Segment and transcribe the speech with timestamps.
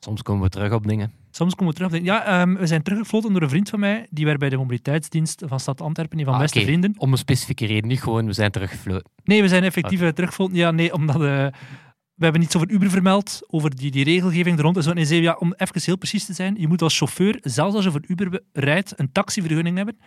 [0.00, 1.12] Soms komen we terug op dingen.
[1.30, 2.02] Soms komen we terug.
[2.02, 5.42] Ja, ehm, we zijn teruggefloten door een vriend van mij, die werkt bij de mobiliteitsdienst
[5.46, 6.94] van Stad Antwerpen, een van Ah, beste vrienden.
[6.96, 9.10] Om een specifieke reden, niet gewoon we zijn teruggefloten.
[9.24, 10.56] Nee, we zijn effectief eh, teruggefloten.
[10.56, 11.20] Ja, nee, omdat eh,
[12.14, 14.76] we hebben iets over Uber vermeld, over die, die regelgeving er rond.
[14.76, 14.90] En zo.
[14.90, 17.84] En zei, ja, om even heel precies te zijn, je moet als chauffeur, zelfs als
[17.84, 19.98] je voor Uber be- rijdt, een taxivergunning hebben.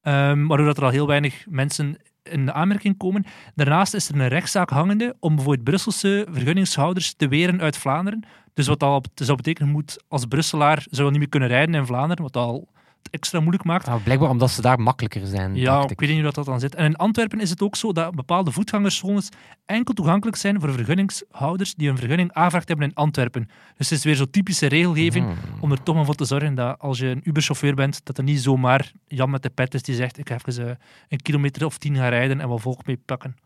[0.00, 1.96] Ehm, waardoor dat er al heel weinig mensen
[2.30, 3.24] in aanmerking komen.
[3.54, 8.24] Daarnaast is er een rechtszaak hangende om bijvoorbeeld Brusselse vergunningshouders te weren uit Vlaanderen.
[8.54, 12.22] Dus wat al zou betekenen, moet als Brusselaar zou niet meer kunnen rijden in Vlaanderen,
[12.22, 12.68] wat al
[13.10, 13.88] extra moeilijk maakt.
[13.88, 15.54] Ah, blijkbaar omdat ze daar makkelijker zijn.
[15.54, 16.00] Ja, ik.
[16.00, 16.74] weet niet hoe dat, dat dan zit.
[16.74, 19.28] En in Antwerpen is het ook zo dat bepaalde voetgangerszones
[19.66, 23.48] enkel toegankelijk zijn voor vergunningshouders die een vergunning aanvraagd hebben in Antwerpen.
[23.76, 25.36] Dus het is weer zo'n typische regelgeving Hmm.
[25.60, 28.24] om er toch maar voor te zorgen dat als je een Uber-chauffeur bent, dat er
[28.24, 30.74] niet zomaar Jan met de pet is die zegt ik ga even eh,
[31.08, 33.36] een kilometer of tien gaan rijden en wat volk mee pakken.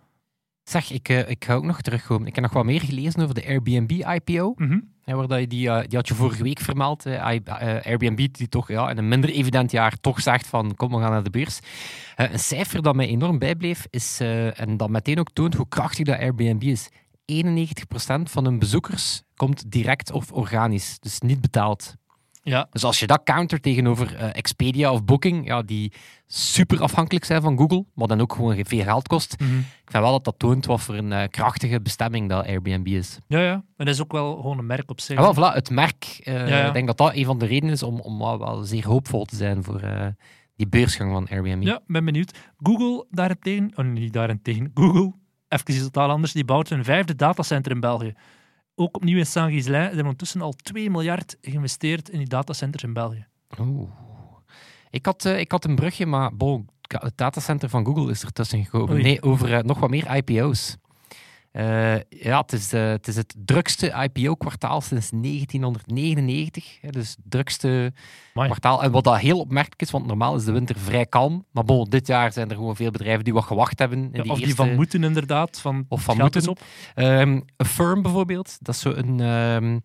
[0.68, 2.26] Zeg, ik, eh, ik ga ook nog terugkomen.
[2.26, 4.54] Ik heb nog wat meer gelezen over de Airbnb-IPO.
[4.56, 4.78] Mhm.
[5.04, 7.06] waar dat je die, eh, die had je vorige week vermeld.
[7.06, 10.98] eh, Airbnb die toch ja, in een minder evident jaar toch zegt van kom, we
[10.98, 11.58] gaan naar de beurs.
[12.16, 14.20] Een cijfer dat mij enorm bijbleef is,
[14.54, 16.88] en dat meteen ook toont hoe krachtig dat Airbnb is.
[17.24, 21.94] 91% van hun bezoekers komt direct of organisch, dus niet betaald.
[22.42, 25.92] Ja, Dus als je dat countert tegenover eh, Expedia of Booking, ja, die
[26.26, 29.58] super afhankelijk zijn van Google, maar dan ook gewoon veel geld kost, Mhm.
[29.58, 33.18] ik vind wel dat dat toont wat voor een eh, krachtige bestemming dat Airbnb is.
[33.26, 33.52] ja, ja.
[33.76, 35.16] Maar dat is ook wel gewoon een merk op zich.
[35.18, 36.20] Ja, wel, voilà, het merk.
[36.22, 36.66] eh, Ja, ja.
[36.66, 39.24] Ik denk dat dat een van de redenen is om, om wel, wel zeer hoopvol
[39.24, 39.80] te zijn voor
[40.56, 41.62] die beursgang van Airbnb.
[41.62, 42.38] Ja, ben benieuwd.
[42.62, 45.12] Google daarentegen, oh niet daarentegen, Google,
[45.48, 48.14] even iets totaal anders, die bouwt een vijfde datacenter in België.
[48.78, 49.80] Ook opnieuw in Saint-Ghislain.
[49.80, 53.26] Ze hebben ondertussen al 2 miljard geïnvesteerd in die datacenters in België.
[53.60, 53.90] Oeh.
[54.90, 58.32] Ik, had, eh, ik had een brugje, maar bon, het datacenter van Google is er
[58.32, 58.94] tussen gekomen.
[58.94, 59.02] Oei.
[59.02, 60.76] Nee, over eh, nog wat meer IPO's.
[61.58, 66.78] Eh, ja, het is, eh, het is het drukste IPO-kwartaal sinds 1999.
[66.80, 67.92] Hè, dus het drukste
[68.34, 68.48] Amai.
[68.48, 68.82] kwartaal.
[68.82, 71.44] En wat dat heel opmerkelijk is, want normaal is de winter vrij kalm.
[71.52, 73.98] Maar bon, dit jaar zijn er gewoon veel bedrijven die wat gewacht hebben.
[73.98, 75.60] In Ja, die of die van moeten inderdaad.
[75.60, 76.48] Van, Of van is moeten.
[76.48, 76.60] op.
[76.94, 79.78] Ehm Affirm bijvoorbeeld, dat is zo een, ehm,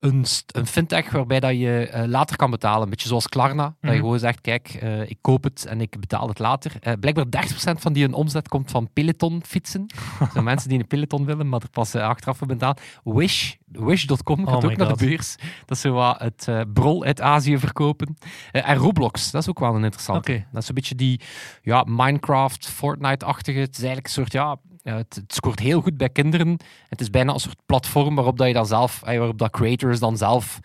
[0.00, 2.82] een, een fintech waarbij dat je eh, later kan betalen.
[2.82, 3.92] Een beetje zoals Klarna, dat Mhm.
[3.92, 6.72] je gewoon zegt, kijk, eh, ik koop het en ik betaal het later.
[6.80, 9.86] Eh, blijkbaar 30% van die hun omzet komt van Peloton fietsen.
[10.34, 12.76] Zo mensen die een Peloton willen, maar er pas achteraf voor betalen.
[13.04, 15.36] Wish, Wish.com gaat Oh ook naar de beurs.
[15.66, 18.16] Dat is zo wat het brol uit Azië verkopen.
[18.52, 20.44] En Roblox, dat is ook wel een interessante.
[20.52, 21.20] Dat is een beetje die
[21.62, 23.58] ja, Minecraft, Fortnite-achtige.
[23.58, 26.56] Het is eigenlijk een soort, ja, ja, het, het scoort heel goed bij kinderen.
[26.88, 29.98] Het is bijna een soort platform waarop dat je dan zelf, eh, waarop dat creators
[29.98, 30.60] dan zelf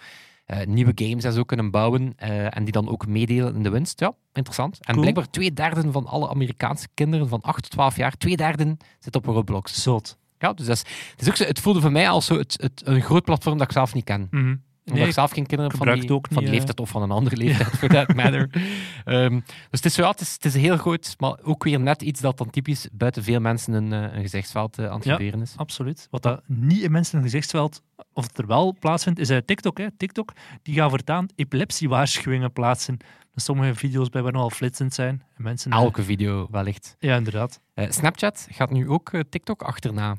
[0.45, 3.69] eh, nieuwe games en zo kunnen bouwen eh, en die dan ook meedelen in de
[3.69, 3.99] winst.
[3.99, 4.77] Ja, interessant.
[4.79, 4.99] En Cool.
[4.99, 9.15] blijkbaar twee derde van alle Amerikaanse kinderen van 8 tot 12 jaar, twee derde zit
[9.15, 9.81] op Roblox.
[9.81, 10.17] Zot.
[10.37, 12.57] Ja, dus dat is, het, is ook zo, het voelde voor mij als zo het,
[12.61, 14.27] het, een groot platform dat ik zelf niet ken.
[14.31, 14.55] Mhm.
[14.85, 16.49] Omdat Nee, ik zelf geen kinderen van die, van die eh.
[16.49, 18.49] leeftijd of van een andere leeftijd, for that matter.
[19.05, 22.01] Ehm, dus het is, ja, het, is, het is heel groot, maar ook weer net
[22.01, 25.11] iets dat dan typisch buiten veel mensen een, eh, een gezichtsveld eh, aan het Ja.
[25.13, 25.53] gebeuren is.
[25.55, 26.07] absoluut.
[26.11, 27.81] Wat dat niet in mensen een gezichtsveld,
[28.13, 29.77] of het er wel plaatsvindt, is eh, TikTok.
[29.77, 29.91] Hè.
[29.97, 32.97] TikTok die gaat voortaan epilepsiewaarschuwingen plaatsen.
[33.33, 35.23] Dus sommige video's bij waar nogal flitsend zijn.
[35.35, 36.95] En mensen, Elke video wellicht.
[36.99, 37.59] Ja, inderdaad.
[37.75, 40.15] Snapchat gaat nu ook TikTok achterna.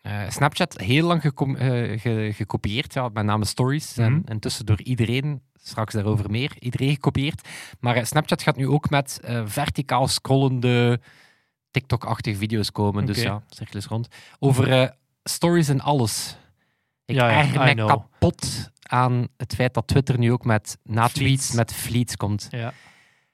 [0.00, 1.30] Eh, Snapchat heel lang eh,
[2.00, 3.94] ge- gekopieerd, ja, met name stories.
[3.94, 4.02] Mhm.
[4.06, 7.48] En intussen door iedereen, straks daarover meer, iedereen gekopieerd.
[7.80, 11.00] Maar eh, Snapchat gaat nu ook met verticaal scrollende
[11.70, 13.06] TikTok-achtige video's komen.
[13.06, 14.08] Dus ja, cirkel is rond.
[14.38, 16.36] Over stories en alles.
[17.04, 17.88] Ik Ja, ja, erger know.
[17.88, 22.46] kapot aan het feit dat Twitter nu ook met na tweets met fleets komt.
[22.50, 22.72] Ja.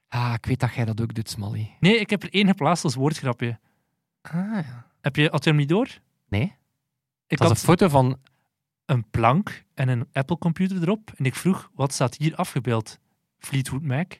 [0.08, 1.70] Ah, ik weet dat jij dat ook doet, Smally.
[1.80, 3.58] Nee, ik heb er één geplaatst als woordgrapje.
[4.22, 4.86] Ah, ja.
[5.00, 5.88] Heb je, had je hem niet door?
[6.28, 6.56] Nee?
[7.26, 8.18] Ik had een foto van
[8.84, 11.12] een plank en een Apple-computer erop.
[11.16, 12.98] En ik vroeg, wat staat hier afgebeeld?
[13.38, 14.12] Fleetwood Mac?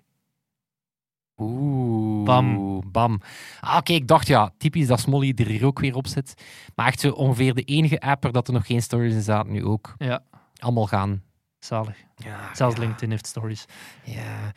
[1.37, 2.25] Oeh.
[2.25, 2.83] Bam.
[2.91, 3.21] Bam.
[3.61, 6.35] Ah, oké, ik dacht ja, typisch dat Smolly er hier ook weer op zit.
[6.75, 9.53] Maar echt zo ongeveer de enige app waar dat er nog geen stories in zaten,
[9.53, 9.95] nu ook.
[9.99, 10.23] Ja,
[10.59, 11.23] Allemaal gaan.
[11.59, 11.97] zalig.
[12.17, 13.65] Ja, Zelfs ja, LinkedIn heeft stories.
[14.05, 14.53] Ja.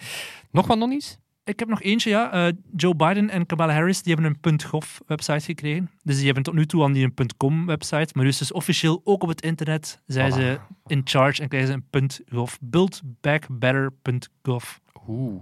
[0.51, 1.19] Nog wat nog niet?
[1.47, 2.31] Ik heb nog eentje, ja.
[2.31, 5.89] Eh, Joe Biden en Kamala Harris die hebben een .gov-website gekregen.
[6.03, 8.09] Dus die hebben tot nu toe aan die een .com-website.
[8.13, 10.35] Maar nu is dus officieel ook op het internet zijn Voilà.
[10.35, 12.55] ze in charge en krijgen ze een .gov.
[12.61, 14.75] Buildbackbetter.gov.
[15.07, 15.41] Oeh.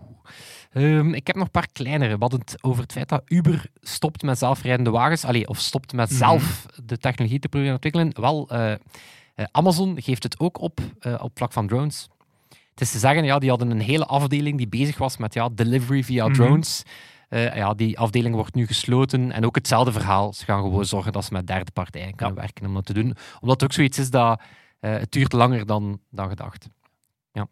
[0.71, 2.15] Ehm, ik heb nog een paar kleinere.
[2.19, 5.25] Hadden het over het feit dat Uber stopt met zelfrijdende wagens.
[5.25, 6.17] Allee, of stopt met Mhm.
[6.17, 8.21] zelf de technologie te proberen ontwikkelen.
[8.21, 8.77] Wel, eh, eh,
[9.51, 10.79] Amazon geeft het ook op
[11.19, 12.09] op vlak van drones.
[12.75, 15.49] Het is te zeggen, ja, die hadden een hele afdeling die bezig was met ja,
[15.49, 16.33] delivery via Mhm.
[16.33, 16.83] drones.
[17.29, 19.31] Eh, ja, die afdeling wordt nu gesloten.
[19.31, 20.33] En ook hetzelfde verhaal.
[20.33, 23.15] Ze gaan gewoon zorgen dat ze met derde partijen kunnen werken om dat te doen.
[23.39, 24.41] Omdat het ook zoiets is dat
[24.79, 26.67] eh, het duurt langer dan, dan gedacht.
[27.31, 27.47] Ja.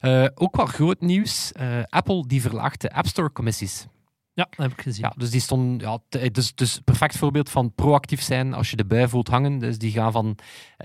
[0.00, 1.52] Eh, ook wel groot nieuws.
[1.88, 3.86] Apple die verlaagt de App Store commissies.
[4.32, 5.04] Ja, dat heb ik gezien.
[5.04, 8.76] Ja, dus die stonden, ja, dus, dus een perfect voorbeeld van proactief zijn als je
[8.76, 9.58] de bui voelt hangen.
[9.58, 10.38] Dus die gaan van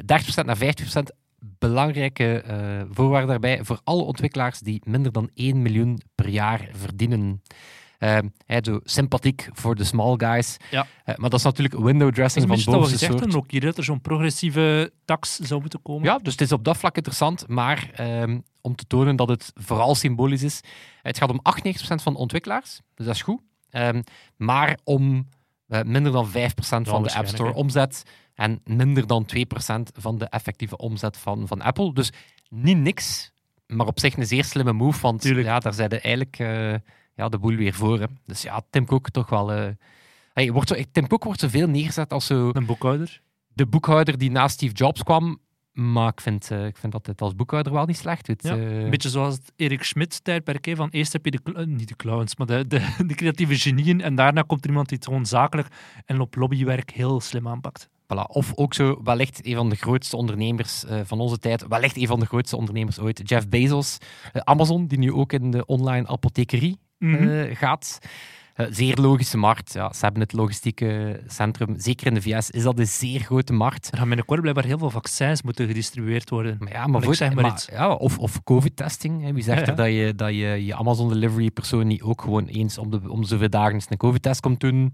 [0.05, 1.15] 30% naar 50%.
[1.39, 7.41] Belangrijke eh, voorwaarde daarbij voor alle ontwikkelaars die minder dan 1 miljoen per jaar verdienen.
[7.97, 10.57] Eh, hè, zo sympathiek voor de small guys.
[10.71, 10.87] Ja.
[11.03, 13.35] Eh, maar dat is natuurlijk window Dat dressing van bovenste gezegd soort.
[13.35, 16.03] ook hier, dat er zo'n progressieve tax zou moeten komen.
[16.03, 19.51] Ja, dus het is op dat vlak interessant, maar ehm, om te tonen dat het
[19.55, 20.61] vooral symbolisch is.
[21.01, 23.41] Het gaat om 98% van de ontwikkelaars, dus dat is goed.
[23.69, 24.01] Ehm,
[24.37, 25.27] maar om
[25.67, 28.03] eh, minder dan 5% van de App Store omzet
[28.35, 29.39] en minder dan 2%
[29.99, 31.93] van de effectieve omzet van, van Apple.
[31.93, 32.11] Dus
[32.49, 33.31] niet niks,
[33.67, 35.47] maar op zich een zeer slimme move, want Tuurlijk.
[35.47, 36.73] ja, daar de eigenlijk eh,
[37.15, 37.99] ja, de boel weer voor.
[37.99, 38.05] Hè.
[38.25, 39.51] Dus ja, Tim Cook toch wel...
[39.53, 39.67] eh,
[40.33, 43.21] hey, wordt zo, Tim Cook wordt zoveel neergezet als zo Een boekhouder.
[43.47, 45.39] de boekhouder die naast Steve Jobs kwam.
[45.71, 48.43] Maar ik vind, eh, ik vind dat het als boekhouder wel niet slecht doet.
[48.43, 50.71] Ja, Eh, Een beetje zoals het Erik Schmidt-tijdperk.
[50.75, 54.01] Van eerst heb je de, eh, niet de clowns, maar de, de, de creatieve genieën.
[54.01, 55.67] En daarna komt er iemand die het gewoon zakelijk
[56.05, 57.89] en op lobbywerk heel slim aanpakt.
[58.13, 58.27] Voilà.
[58.27, 61.67] Of ook zo, wellicht een van de grootste ondernemers eh, van onze tijd.
[61.67, 63.21] Wellicht een van de grootste ondernemers ooit.
[63.29, 63.97] Jeff Bezos.
[64.33, 67.27] Eh, Amazon, die nu ook in de online apothekerie Mhm.
[67.29, 67.99] eh, gaat.
[68.53, 69.73] Eh, zeer logische markt.
[69.73, 71.73] Ja, ze hebben het logistieke centrum.
[71.79, 73.91] Zeker in de VS is dat een zeer grote markt.
[73.91, 76.55] Er gaan binnenkort blijkbaar heel veel vaccins moeten gedistribueerd worden.
[76.59, 77.67] Maar ja, maar voor, zeg maar maar- iets.
[77.71, 79.33] ja, of, of COVID-testing.
[79.33, 82.45] Wie zegt Ja, er dat je, dat je je Amazon Delivery persoon niet ook gewoon
[82.45, 84.93] eens om de, om zoveel dagen eens een COVID-test komt doen?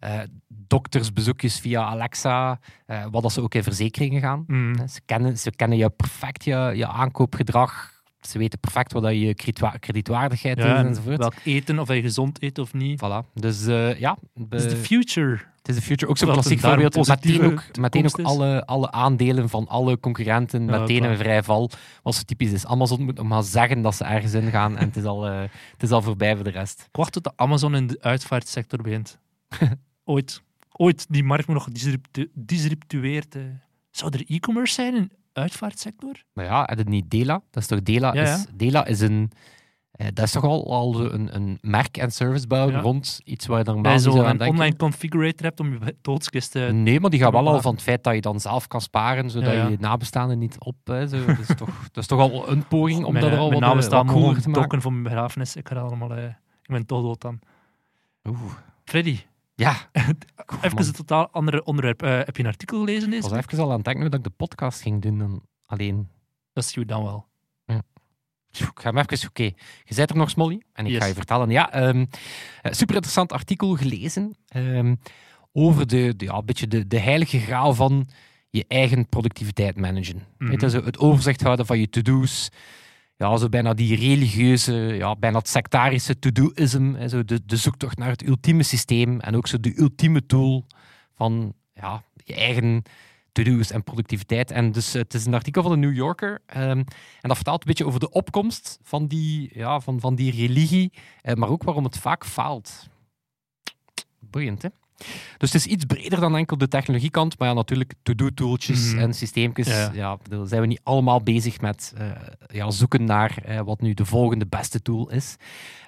[0.00, 4.44] Eh, doktersbezoekjes via Alexa, eh, wat als ze ook in verzekeringen gaan.
[4.46, 4.88] Mhm.
[4.88, 7.94] Ze kennen, ze kennen je perfect, je, je aankoopgedrag.
[8.20, 11.16] Ze weten perfect wat dat je kredietwa- kredietwaardigheid Ja, is en enzovoort.
[11.18, 13.00] welk eten, of hij gezond eet of niet.
[13.04, 13.32] Voilà.
[13.34, 14.16] Dus eh, ja,
[14.50, 15.32] Het is de future.
[15.56, 16.10] het is de future.
[16.10, 16.96] Ook zo'n klassiek voorbeeld.
[17.08, 21.70] Meteen ook, meteen ook alle, alle aandelen van alle concurrenten Ja, meteen een vrij val.
[22.02, 22.66] Wat zo typisch is.
[22.66, 25.82] Amazon moet nog maar zeggen dat ze ergens in gaan en het is al, het
[25.82, 26.80] is al voorbij voor de rest.
[26.80, 29.18] Ik wacht tot de Amazon in de uitvaartsector begint.
[30.04, 30.42] Ooit.
[30.72, 31.06] Ooit.
[31.08, 33.34] Die markt moet nog disruptu- disruptueerd.
[33.34, 33.42] eh.
[33.90, 36.14] Zou er e-commerce zijn in de uitvaartsector?
[36.32, 37.42] Maar ja, je het niet Dela?
[37.50, 38.14] Dat is toch Dela?
[38.14, 38.34] Ja, ja.
[38.34, 39.30] Is, Dela is een...
[39.90, 42.80] eh, dat is toch al, al een, een merk en servicebouw Ja.
[42.80, 44.48] rond iets waar je dan Bij zo'n denken.
[44.48, 46.58] online configurator hebt om je doodskist te...
[46.58, 49.30] Nee, maar die gaat wel al van het feit dat je dan zelf kan sparen,
[49.30, 49.66] zodat Ja, ja.
[49.68, 50.76] je nabestaanden niet op...
[50.84, 51.24] Hè, zo.
[51.24, 53.62] Dat, is toch, dat is toch al een poging om dat er al mijn wat,
[53.62, 54.60] eh, nabestaan wat cooler mogen te maken.
[54.62, 55.56] dokken voor mijn begrafenis.
[55.56, 56.16] Ik ga allemaal...
[56.18, 57.38] ik ben toch dood dan.
[58.28, 58.40] Oeh.
[58.84, 59.18] Freddy,
[59.56, 59.76] Ja.
[60.62, 62.02] even een totaal ander onderwerp.
[62.02, 64.24] Eh, heb je een artikel gelezen Ik was even al aan het denken dat ik
[64.24, 65.18] de podcast ging doen.
[65.18, 66.08] Dan alleen.
[66.52, 67.26] Dat is je dan wel.
[68.50, 69.28] Ik ga hem even...
[69.28, 69.42] Oké,
[69.84, 70.62] je bent er nog, Smolly.
[70.72, 71.00] En ik Yes.
[71.00, 71.50] ga je vertellen.
[71.50, 72.04] Ja, ehm,
[72.62, 74.36] eh, super interessant artikel gelezen.
[74.48, 74.94] ehm,
[75.52, 78.08] over de, de, ja, een beetje de, de heilige graal van
[78.50, 80.22] je eigen productiviteit managen.
[80.38, 80.50] Mhm.
[80.50, 82.48] Weet het overzicht houden van je to-do's.
[83.18, 87.08] Ja, zo bijna die religieuze, ja, bijna het sectarische to-doism.
[87.08, 89.20] Zo de, de zoektocht naar het ultieme systeem.
[89.20, 90.66] En ook zo de ultieme tool
[91.14, 92.82] van ja, je eigen
[93.32, 94.50] to-do's en productiviteit.
[94.50, 96.42] En dus het is een artikel van de New Yorker.
[96.46, 96.84] ehm, en
[97.28, 100.92] dat vertelt een beetje over de opkomst van die, ja, van, van die religie.
[101.22, 102.88] eh, maar ook waarom het vaak faalt.
[104.20, 104.68] Boeiend, hè?
[105.38, 108.98] Dus het is iets breder dan enkel de technologiekant, maar ja, natuurlijk to-do-tooltjes Mhm.
[109.02, 109.66] en systeempjes.
[109.66, 109.90] Ja.
[109.94, 110.16] Ja.
[110.22, 112.10] bedoel, zijn we niet allemaal bezig met eh,
[112.46, 115.36] ja, zoeken naar eh, wat nu de volgende beste tool is.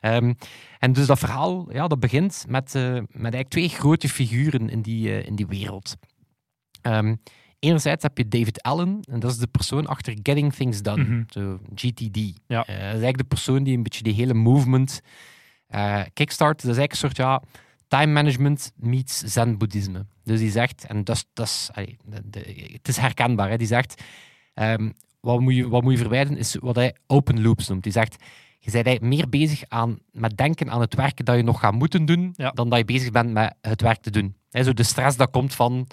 [0.01, 0.33] Ehm,
[0.79, 4.83] en dus dat verhaal dat dat begint met, eh, met eigenlijk twee grote figuren in
[4.83, 5.95] die, in die wereld.
[6.83, 7.15] Ehm,
[7.59, 11.23] enerzijds heb je David Allen, en dat is de persoon achter Getting Things Done, Mhm.
[11.29, 12.17] zo GTD.
[12.47, 12.57] Ja.
[12.57, 15.01] Dat is eigenlijk de persoon die een beetje die hele movement
[16.13, 16.63] kickstart.
[16.63, 17.43] Dat is eigenlijk een soort ja,
[17.89, 20.07] time management meets zen-boeddhisme.
[20.25, 24.03] Dus die zegt, en dat het is herkenbaar, hè, die zegt,
[24.55, 24.91] ehm,
[25.21, 27.83] wat, moet je, wat moet je verwijderen is wat hij open loops noemt.
[27.83, 28.13] Die zegt,
[28.59, 31.73] je bent eigenlijk meer bezig aan, met denken aan het werk dat je nog gaat
[31.73, 32.51] moeten doen, Ja.
[32.51, 34.37] dan dat je bezig bent met het werk te doen.
[34.51, 35.87] Hè, zo de stress dat komt van,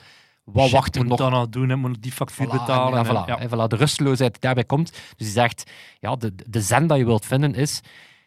[0.43, 1.69] wat Shit, wacht er moet nog dan al doen?
[1.69, 1.75] Hè?
[1.75, 2.99] Moet die factuur Voilà, betalen?
[2.99, 3.39] en, en- ja, voilà, ja.
[3.39, 4.91] en voilà, de rusteloosheid die daarbij komt.
[4.91, 7.81] Dus die zegt, ja, de, de zen dat je wilt vinden is...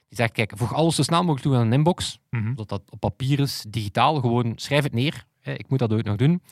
[0.08, 2.18] Die zegt, kijk, voeg alles zo snel mogelijk toe aan een inbox.
[2.30, 2.54] Mhm.
[2.54, 4.20] Dat dat op papier is, digitaal.
[4.20, 5.24] Gewoon schrijf het neer.
[5.40, 6.42] Hè, Ik moet dat ooit nog doen.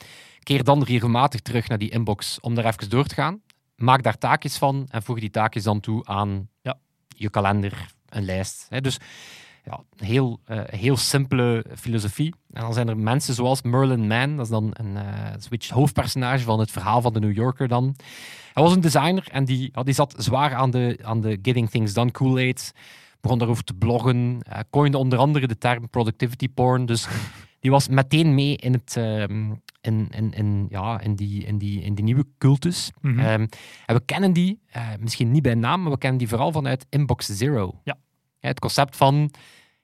[0.43, 3.41] Keer dan regelmatig terug naar die inbox om daar even door te gaan.
[3.75, 6.77] Maak daar taakjes van en voeg die taakjes dan toe aan Ja.
[7.07, 8.65] je kalender, een lijst.
[8.69, 8.81] Hè.
[8.81, 8.97] Dus
[9.65, 12.33] ja, een heel, eh, heel simpele filosofie.
[12.51, 16.43] En dan zijn er mensen zoals Merlin Mann, dat is dan een eh switch hoofdpersonage
[16.43, 17.95] van het verhaal van de New Yorker dan.
[18.53, 21.69] Hij was een designer en die, ja, die zat zwaar aan de, aan de Getting
[21.69, 22.71] Things Done Kool-Aid.
[23.21, 24.37] Begon daarover te bloggen.
[24.49, 26.85] Hij coinde onder andere de term productivity porn.
[26.85, 27.07] Dus
[27.59, 31.81] die was meteen mee in, het, ehm, in, in, in, ja, in, die, in, die,
[31.81, 32.91] in die nieuwe cultus.
[33.01, 33.19] Mhm.
[33.19, 33.45] Ehm,
[33.85, 36.85] en we kennen die, eh, misschien niet bij naam, maar we kennen die vooral vanuit
[36.89, 37.79] Inbox Zero.
[37.83, 37.97] Ja.
[38.39, 39.31] Ja, het concept van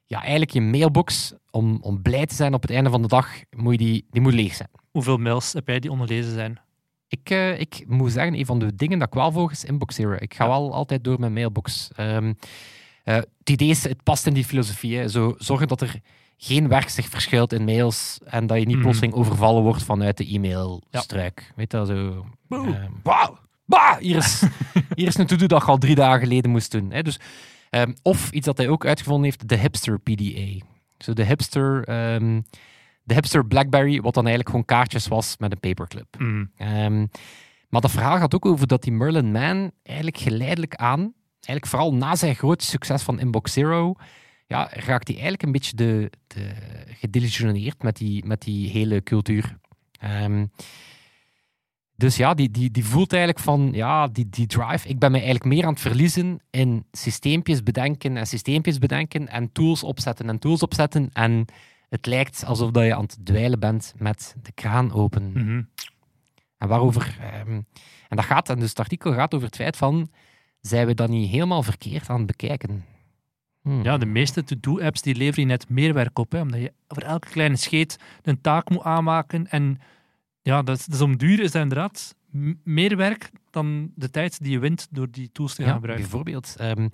[0.06, 3.30] ja, eigenlijk je mailbox, om, om blij te zijn op het einde van de dag,
[3.58, 4.70] moet je die, die moet leeg zijn.
[4.92, 6.60] Hoeveel mails heb jij die onderlezen zijn?
[7.08, 9.96] Ik, eh, ik moet zeggen, een van de dingen dat ik wel volg is Inbox
[9.96, 10.16] Zero.
[10.20, 10.50] Ik ga Ja.
[10.50, 11.92] wel altijd door mijn mailbox.
[11.96, 12.34] Ehm,
[13.04, 14.98] eh, het idee is, het past in die filosofie.
[14.98, 15.08] Hè.
[15.10, 16.00] Zo zorgen dat er
[16.38, 18.84] geen werk zich verschuilt in mails en dat je niet Mhm.
[18.84, 21.52] plotseling overvallen wordt vanuit de e-mailstruik.
[21.56, 22.26] Weet je wel, zo...
[22.48, 22.66] Boe.
[22.76, 22.92] ehm,
[23.66, 24.44] bah, hier, is,
[24.96, 26.92] hier is een to-do dat je al drie dagen geleden moest doen.
[26.92, 27.02] Hè.
[27.02, 27.20] Dus,
[27.70, 30.66] ehm, of iets dat hij ook uitgevonden heeft, de hipster PDA.
[30.98, 31.84] Zo de hipster...
[31.84, 32.42] ehm,
[33.04, 36.16] de hipster Blackberry, wat dan eigenlijk gewoon kaartjes was met een paperclip.
[36.20, 37.06] Mhm.
[37.70, 41.14] Maar dat verhaal gaat ook over dat die Merlin Man eigenlijk geleidelijk aan,
[41.46, 43.96] eigenlijk vooral na zijn grote succes van Inbox Zero,
[44.48, 46.54] ja, raakt hij eigenlijk een beetje de, de,
[46.88, 49.58] gedesillusioneerd met die, met die hele cultuur.
[50.00, 50.46] Ehm,
[51.96, 55.18] dus ja, die, die, die voelt eigenlijk van, ja, die, die drive, ik ben me
[55.18, 60.40] eigenlijk meer aan het verliezen in systeempjes bedenken en systeempjes bedenken en tools opzetten en
[60.40, 61.10] tools opzetten.
[61.14, 61.46] En
[61.90, 65.32] het lijkt alsof dat je aan het dweilen bent met de kraan open.
[65.32, 65.62] Mhm.
[66.58, 67.18] En waarover.
[67.22, 67.62] ehm,
[68.10, 70.10] en dat gaat, en dus het artikel gaat over het feit van.
[70.68, 72.86] Zijn we dat niet helemaal verkeerd aan het bekijken?
[73.62, 73.84] Hmm.
[73.84, 77.04] Ja, de meeste to-do-apps die leveren je net meer werk op, hè, omdat je voor
[77.04, 79.48] elke kleine scheet een taak moet aanmaken.
[79.48, 79.80] En
[80.42, 82.16] ja, dat is, dus om duur is dat inderdaad
[82.64, 86.08] meer werk dan de tijd die je wint door die tools te gaan Ja, gebruiken.
[86.10, 86.56] bijvoorbeeld.
[86.58, 86.90] Ehm,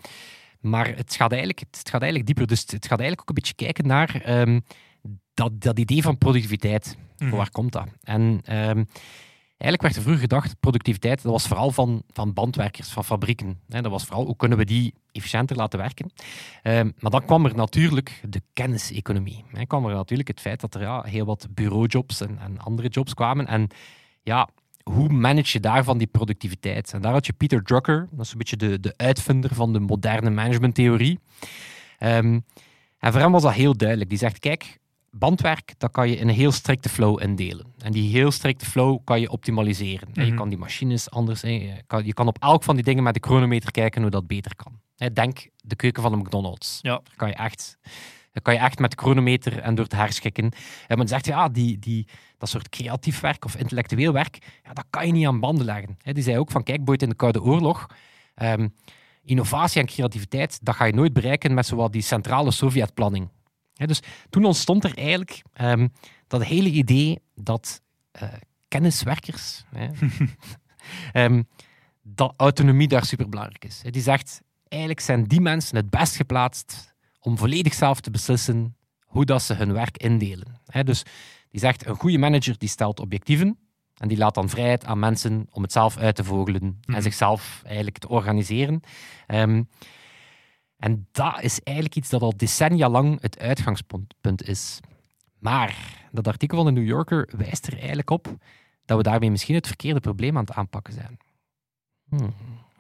[0.60, 2.48] maar het gaat, eigenlijk, het gaat eigenlijk dieper.
[2.48, 4.60] Dus het gaat eigenlijk ook een beetje kijken naar ehm,
[5.34, 6.98] dat, dat idee van productiviteit.
[7.18, 7.36] Mhm.
[7.36, 7.88] Waar komt dat?
[8.02, 8.84] En ehm,
[9.60, 13.60] eigenlijk werd er vroeger gedacht, productiviteit, dat was vooral van, van bandwerkers, van fabrieken.
[13.68, 16.12] Dat was vooral, hoe kunnen we die efficiënter laten werken?
[16.63, 19.44] Ehm, maar dan kwam er natuurlijk de kenniseconomie.
[19.51, 22.88] Dan kwam er natuurlijk het feit dat er ja, heel wat bureaujobs en, en andere
[22.88, 23.48] jobs kwamen.
[23.48, 23.68] En
[24.24, 24.50] ja,
[24.84, 26.94] hoe manage je daarvan die productiviteit?
[26.94, 29.80] En daar had je Peter Drucker, dat is een beetje de, de uitvinder van de
[29.80, 31.20] moderne managementtheorie.
[31.98, 32.39] Ehm,
[33.00, 34.10] en voor hem was dat heel duidelijk.
[34.10, 34.80] Die zegt, kijk,
[35.12, 37.66] bandwerk, dat kan je in een heel strikte flow indelen.
[37.78, 40.08] En die heel strikte flow kan je optimaliseren.
[40.13, 40.38] En Je Mhm.
[40.39, 41.42] kan die machines anders...
[41.42, 44.28] Je kan, je kan op elk van die dingen met de chronometer kijken hoe dat
[44.28, 44.80] beter kan.
[45.13, 46.80] Denk de keuken van de McDonald's.
[46.82, 46.92] Ja.
[47.04, 47.78] Daar kan je echt...
[48.42, 50.51] Kan je echt met de chronometer en door het herschikken.
[50.88, 54.86] En men zegt, ja, die, die, dat soort creatief werk of intellectueel werk, ja, dat
[54.89, 55.98] kan je niet aan banden leggen.
[56.04, 57.86] Die zei ook van, kijk, Boyd in de Koude Oorlog,
[58.36, 58.68] ehm,
[59.24, 63.30] innovatie en creativiteit, dat ga je nooit bereiken met zowat die centrale Sovjetplanning.
[63.88, 65.88] Dus toen ontstond er eigenlijk ehm,
[66.27, 67.81] dat hele idee dat
[68.12, 68.29] eh,
[68.67, 69.88] kenniswerkers, hè,
[71.24, 71.43] ehm,
[72.01, 73.81] dat autonomie daar superbelangrijk is.
[73.83, 79.25] Die zegt, eigenlijk zijn die mensen het best geplaatst om volledig zelf te beslissen hoe
[79.25, 80.62] dat ze hun werk indelen.
[80.65, 81.03] Hè, dus
[81.50, 83.57] die zegt, een goede manager die stelt objectieven
[83.98, 86.95] en die laat dan vrijheid aan mensen om het zelf uit te vogelen Mhm.
[86.95, 88.81] en zichzelf eigenlijk te organiseren.
[89.27, 89.63] Ehm,
[90.79, 94.79] en dat is eigenlijk iets dat al decennia lang het uitgangspunt punt is.
[95.39, 95.75] Maar
[96.12, 98.36] dat artikel van de New Yorker wijst er eigenlijk op
[98.86, 101.17] dat we daarmee misschien het verkeerde probleem aan het aanpakken zijn.
[102.09, 102.33] Hmm.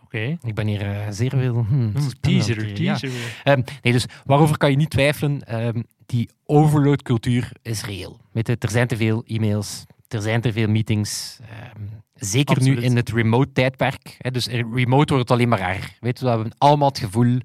[0.03, 0.37] Oké.
[0.43, 1.53] Ik ben hier eh, zeer veel...
[1.53, 2.67] hmm, Mm, spannend Teaser.
[2.67, 2.97] Ja.
[2.97, 3.41] teaser.
[3.43, 5.43] Ehm, nee, dus waarover kan je niet twijfelen?
[5.47, 8.19] Ehm, die overload-cultuur is reëel.
[8.31, 11.39] Weet je, er zijn te veel e-mails, er zijn te veel meetings.
[11.49, 11.81] ehm,
[12.13, 12.79] zeker Absoluut.
[12.79, 14.15] nu in het remote-tijdperk.
[14.19, 15.97] Hè, dus in remote wordt het alleen maar erger.
[15.99, 17.37] Weet je, we hebben allemaal het gevoel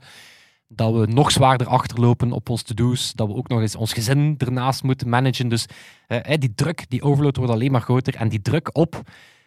[0.68, 4.34] dat we nog zwaarder achterlopen op ons to-do's, dat we ook nog eens ons gezin
[4.38, 5.48] ernaast moeten managen.
[5.48, 5.66] Dus
[6.06, 8.14] eh, hè, die druk, die overload wordt alleen maar groter.
[8.14, 9.02] En die druk op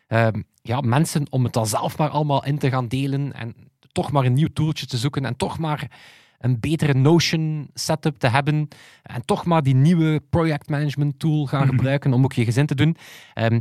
[0.08, 3.56] ehm, ja, mensen om het dan zelf maar allemaal in te gaan delen en
[3.92, 5.92] toch maar een nieuw tooltje te zoeken en toch maar
[6.38, 8.68] een betere Notion setup te hebben
[9.04, 11.70] en toch maar die nieuwe projectmanagement tool gaan Mhm.
[11.76, 12.98] gebruiken om ook je gezin te doen.
[13.34, 13.60] Ehm,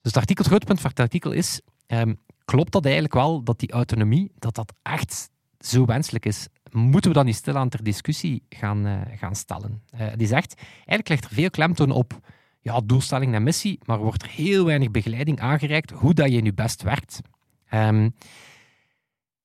[0.00, 3.58] dus het, artikel, het grootpunt van het artikel is, ehm, klopt dat eigenlijk wel dat
[3.58, 6.48] die autonomie, dat dat echt zo wenselijk is?
[6.70, 9.82] Moeten we dat niet stilaan ter discussie gaan, eh, gaan stellen?
[9.90, 12.20] Eh, die zegt, eigenlijk ligt er veel klemtoon op
[12.60, 16.52] ja, doelstelling en missie, maar wordt er heel weinig begeleiding aangereikt hoe dat je nu
[16.52, 17.20] best werkt.
[17.68, 18.10] Ehm,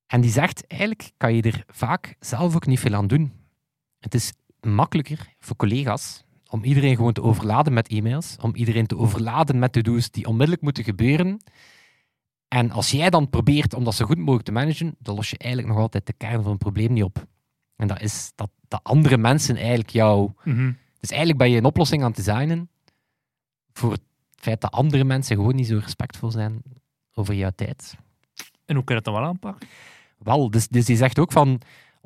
[0.08, 3.32] en die zegt, eigenlijk kan je er vaak zelf ook niet veel aan doen.
[4.00, 8.98] Het is makkelijker voor collega's om iedereen gewoon te overladen met e-mails, om iedereen te
[8.98, 11.42] overladen met to-do's die onmiddellijk moeten gebeuren,
[12.54, 15.38] En als jij dan probeert om dat zo goed mogelijk te managen, dan los je
[15.38, 17.26] eigenlijk nog altijd de kern van het probleem niet op.
[17.76, 20.32] En dat is dat, dat andere mensen eigenlijk jou...
[20.44, 20.72] Mhm.
[21.00, 22.70] Dus eigenlijk ben je een oplossing aan het designen
[23.74, 24.02] voor het
[24.36, 26.62] feit dat andere mensen gewoon niet zo respectvol zijn
[27.14, 27.96] over jouw tijd.
[28.66, 29.68] En hoe kan je dat dan wel aanpakken?
[30.18, 31.62] Wel, dus, dus die zegt ook van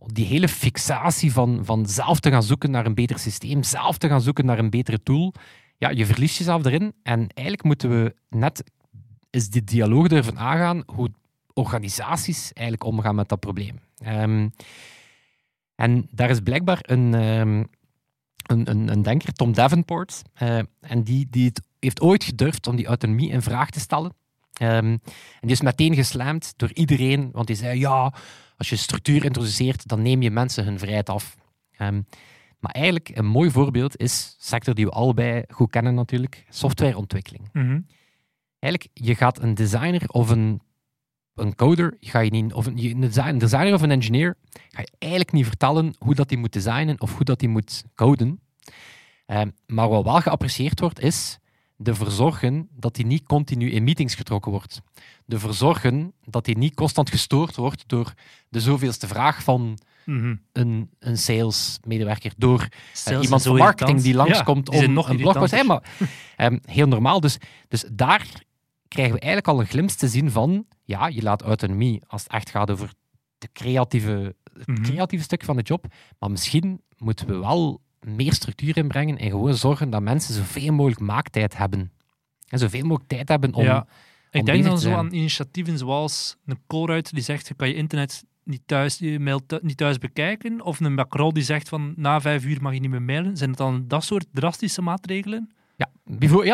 [0.05, 4.07] die hele fixatie van, van zelf te gaan zoeken naar een beter systeem, zelf te
[4.07, 5.33] gaan zoeken naar een betere tool.
[5.77, 6.93] Ja, je verliest jezelf erin.
[7.03, 8.63] En eigenlijk moeten we net
[9.35, 11.09] is die dialoog ervan aangaan hoe
[11.53, 13.79] organisaties eigenlijk omgaan met dat probleem.
[13.97, 14.49] Ehm,
[15.75, 17.63] en daar is blijkbaar een, ehm,
[18.45, 22.75] een, een, een denker, Tom Davenport, eh, en die, die het heeft ooit gedurfd om
[22.75, 24.13] die autonomie in vraag te stellen.
[24.53, 24.97] Ehm,
[25.39, 28.13] en die is meteen geslamd door iedereen, want die zei, ja,
[28.57, 31.35] als je structuur introduceert, dan neem je mensen hun vrijheid af.
[32.59, 37.49] Maar eigenlijk een mooi voorbeeld is, sector die we allebei goed kennen natuurlijk, softwareontwikkeling.
[37.53, 37.79] Mhm.
[38.65, 40.61] Eigenlijk, je gaat een designer of een,
[41.35, 44.35] een coder, ga je niet, of een, een design- een designer of een engineer,
[44.69, 47.83] ga je eigenlijk niet vertellen hoe dat hij moet designen of hoe dat hij moet
[47.95, 48.39] coden.
[49.25, 51.37] Ehm, maar wat wel geapprecieerd wordt, is
[51.83, 54.81] ervoor zorgen dat hij niet continu in meetings getrokken wordt.
[55.27, 58.13] Ervoor zorgen dat hij niet constant gestoord wordt door
[58.49, 60.35] de zoveelste vraag van Mhm.
[60.51, 65.09] een, een salesmedewerker, door eh, Sales iemand van marketing die langskomt Ja, die om nog
[65.09, 65.51] een blogpost...
[65.51, 65.83] Hey, maar,
[66.35, 67.19] ehm, heel normaal.
[67.19, 68.27] Dus, dus daar
[68.95, 72.31] krijgen we eigenlijk al een glimp te zien van ja, je laat autonomie als het
[72.31, 72.91] echt gaat over
[73.37, 74.81] de creatieve, het Mhm.
[74.83, 75.85] creatieve stuk van de job.
[76.19, 81.01] Maar misschien moeten we wel meer structuur inbrengen en gewoon zorgen dat mensen zoveel mogelijk
[81.01, 81.91] maaktijd hebben.
[82.49, 83.63] En zoveel mogelijk tijd hebben om...
[83.63, 83.79] Ja.
[83.79, 87.73] om Ik denk dan zo aan initiatieven zoals een Colruyt die zegt, je kan je
[87.73, 90.61] internet niet thuis, je mail niet thuis bekijken.
[90.61, 93.37] Of een Macron die zegt van, na vijf uur mag je niet meer mailen.
[93.37, 95.49] Zijn het dan dat soort drastische maatregelen?
[95.75, 95.89] Ja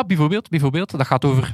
[0.03, 0.91] bijvoorbeeld, bijvoorbeeld.
[0.91, 1.53] Dat gaat over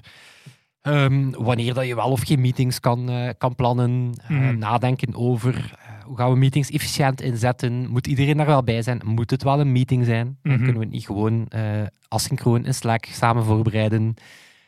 [0.88, 4.12] ehm, wanneer dat je wel of geen meetings kan, eh, kan plannen.
[4.28, 4.58] eh, Mhm.
[4.58, 7.90] nadenken over eh, hoe gaan we meetings efficiënt inzetten.
[7.90, 9.02] Moet iedereen daar wel bij zijn?
[9.06, 10.38] Moet het wel een meeting zijn?
[10.44, 10.56] Mhm.
[10.56, 11.48] kunnen we het niet gewoon
[12.08, 14.14] asynchroon in Slack samen voorbereiden.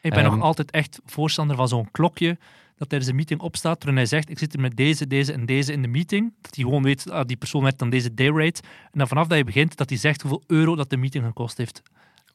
[0.02, 0.32] Ik ben Ehm.
[0.36, 2.38] nog altijd echt voorstander van zo'n klokje
[2.78, 5.46] dat tijdens een meeting opstaat, waarin hij zegt, ik zit er met deze, deze en
[5.46, 6.34] deze in de meeting.
[6.42, 8.62] Dat hij gewoon weet, ah, die persoon heeft dan deze dayrate.
[8.84, 11.58] En dan vanaf dat je begint, dat hij zegt hoeveel euro dat de meeting gekost
[11.58, 11.82] heeft.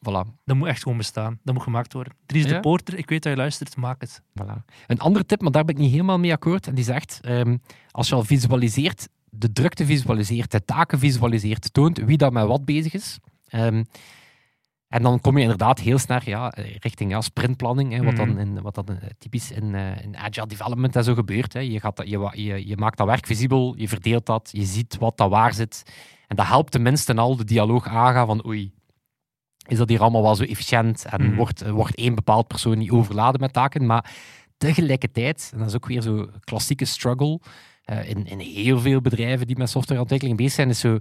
[0.08, 0.42] Voilà.
[0.44, 1.38] Dat moet echt gewoon bestaan.
[1.42, 2.12] Dat moet gemaakt worden.
[2.26, 2.60] Dries de?
[2.60, 4.22] Poorter, ik weet dat je luistert, maak het.
[4.42, 4.64] Voilà.
[4.86, 6.66] Een andere tip, maar daar ben ik niet helemaal mee akkoord.
[6.66, 7.56] En die zegt, ehm,
[7.90, 12.64] als je al visualiseert, de drukte visualiseert, de taken visualiseert, toont wie dat met wat
[12.64, 13.18] bezig is.
[13.48, 13.84] Ehm,
[14.88, 18.38] en dan kom je inderdaad heel snel ja, richting ja, sprintplanning, hè, wat dan, Mhm.
[18.38, 21.52] in, wat dan eh, typisch in, eh, in agile development en zo gebeurt.
[21.52, 21.60] Hè.
[21.60, 24.96] Je, gaat dat, je, je, je maakt dat werk visibel, je verdeelt dat, je ziet
[24.98, 25.82] wat dat waar zit.
[26.26, 28.72] En dat helpt tenminste al de dialoog aangaan van oei,
[29.66, 31.36] is dat hier allemaal wel zo efficiënt en Mhm.
[31.36, 33.86] wordt, wordt één bepaald persoon niet overladen met taken.
[33.86, 34.12] Maar
[34.56, 37.40] tegelijkertijd, en dat is ook weer zo'n klassieke struggle,
[37.84, 40.98] eh, in, in heel veel bedrijven die met softwareontwikkeling bezig zijn, is zo,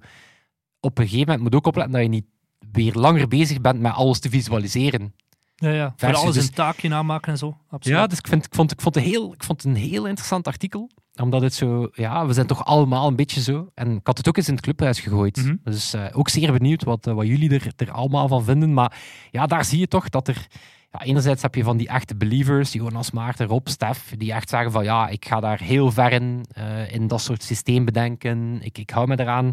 [0.80, 2.26] op een gegeven moment moet ook opletten dat je niet
[2.72, 5.14] weer langer bezig bent met alles te visualiseren.
[5.56, 5.94] Ja, ja.
[5.96, 7.58] Voor alles dus- een taakje namaken en zo.
[7.70, 7.98] Absoluut.
[7.98, 10.06] Ja, dus ik, vind, ik, vond, ik, vond het heel, ik vond het een heel
[10.08, 10.90] interessant artikel.
[11.22, 13.70] Omdat het zo, ja, we zijn toch allemaal een beetje zo.
[13.74, 15.38] En ik had het ook eens in het clubhuis gegooid.
[15.38, 15.56] Mhm.
[15.64, 18.74] Dus eh, ook zeer benieuwd wat, eh, wat jullie er, er allemaal van vinden.
[18.74, 18.98] Maar
[19.32, 20.48] ja, daar zie je toch dat er.
[20.92, 24.50] Ja, enerzijds heb je van die echte believers, die Jonas Maarten, Rob, Stef, die echt
[24.50, 28.62] zeggen van ja, ik ga daar heel ver in, eh, in dat soort systeem bedenken.
[28.62, 29.52] Ik, ik hou me eraan.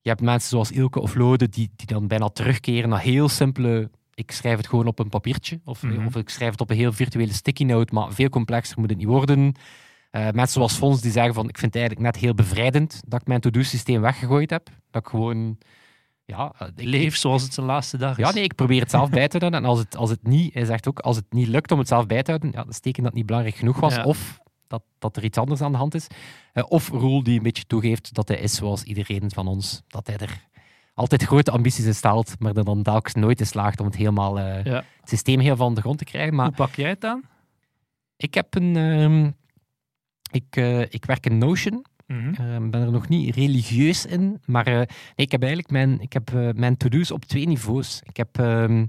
[0.00, 3.90] Je hebt mensen zoals Ilke of Lode die, die dan bijna terugkeren naar heel simpele
[4.14, 5.60] ik schrijf het gewoon op een papiertje.
[5.64, 6.06] Of, Mhm.
[6.06, 8.98] of ik schrijf het op een heel virtuele sticky note, maar veel complexer moet het
[8.98, 9.54] niet worden.
[10.14, 13.20] Eh, mensen zoals Fons die zeggen van, ik vind het eigenlijk net heel bevrijdend dat
[13.20, 14.68] ik mijn to-do-systeem weggegooid heb.
[14.90, 15.58] Dat ik gewoon,
[16.24, 16.52] ja...
[16.58, 18.26] eh, ik- Leef zoals het zijn laatste dag is.
[18.26, 19.60] ja, nee, ik probeer het zelf bij te houden.
[19.62, 21.88] En als het, als het niet, hij zegt ook, als het niet lukt om het
[21.88, 23.94] zelf bij te houden, ja, dat is teken dat het niet belangrijk genoeg was.
[23.94, 24.04] Ja.
[24.04, 26.06] Of dat, dat er iets anders aan de hand is.
[26.52, 29.82] Eh, of Roel die een beetje toegeeft dat hij is zoals iedereen van ons.
[29.86, 30.46] Dat hij er
[30.94, 34.38] altijd grote ambities in stelt, maar er dan telkens nooit in slaagt om het helemaal
[34.38, 34.44] Ja.
[35.00, 36.34] het systeem heel van de grond te krijgen.
[36.34, 37.22] Maar Hoe pak jij het aan?
[38.16, 38.76] ik heb een...
[38.76, 39.30] ehm,
[40.34, 41.84] ik, eh, ik werk in Notion.
[42.06, 42.28] Mhm.
[42.64, 46.12] Ik ben er nog niet religieus in, maar eh, nee, ik heb eigenlijk mijn, ik
[46.12, 48.00] heb, eh, mijn to-do's op twee niveaus.
[48.04, 48.86] Ik heb, ehm,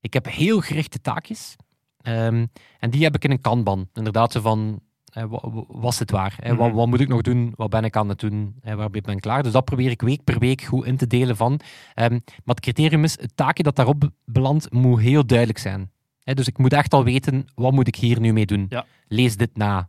[0.00, 1.56] ik heb heel gerichte taakjes
[2.02, 2.46] ehm,
[2.78, 3.88] en die heb ik in een kanban.
[3.92, 4.80] Inderdaad, zo van,
[5.12, 6.36] wa- wa- was het waar?
[6.40, 6.76] Eh, wat, Mhm.
[6.76, 7.52] wat moet ik nog doen?
[7.56, 8.54] Wat ben ik aan het doen?
[8.62, 9.42] Waarmee ben ik klaar?
[9.42, 11.60] Dus dat probeer ik week per week goed in te delen van.
[11.94, 15.90] Ehm, maar het criterium is, het taakje dat daarop be- belandt, moet heel duidelijk zijn.
[16.24, 18.66] Dus ik moet echt al weten, wat moet ik hier nu mee doen?
[18.68, 18.86] Ja.
[19.08, 19.88] Lees dit na.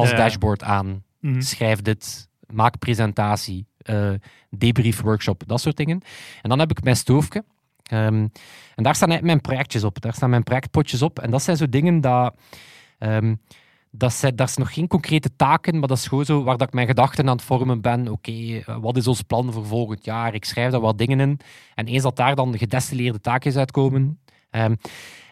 [0.00, 1.40] Pas dashboard aan Mhm.
[1.40, 4.10] schrijf dit, maak presentatie, eh
[4.50, 6.00] debrief workshop, dat soort dingen.
[6.42, 7.44] En dan heb ik mijn stoofje.
[7.82, 8.26] Ehm,
[8.74, 10.00] en daar staan mijn projectjes op.
[10.00, 11.18] Daar staan mijn projectpotjes op.
[11.18, 12.34] En dat zijn zo dingen dat...
[12.98, 13.34] Ehm,
[13.90, 16.66] dat, zijn, dat is nog geen concrete taken, maar dat is gewoon zo waar dat
[16.68, 18.08] ik mijn gedachten aan het vormen ben.
[18.08, 20.34] Oké, eh, wat is ons plan voor volgend jaar?
[20.34, 21.40] Ik schrijf daar wat dingen in.
[21.74, 24.20] En eens dat daar dan gedestilleerde taakjes uitkomen.
[24.50, 24.74] Ehm,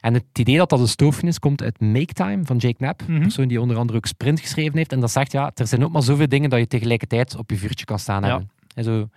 [0.00, 3.02] en het idee dat dat een stoofje is, komt uit Make Time van Jake Knapp.
[3.08, 4.92] Een persoon die onder andere ook Sprint geschreven heeft.
[4.92, 7.56] En dat zegt, ja, er zijn ook maar zoveel dingen dat je tegelijkertijd op je
[7.56, 8.28] vuurtje kan staan Ja.
[8.28, 8.50] hebben.
[8.74, 9.08] En zo,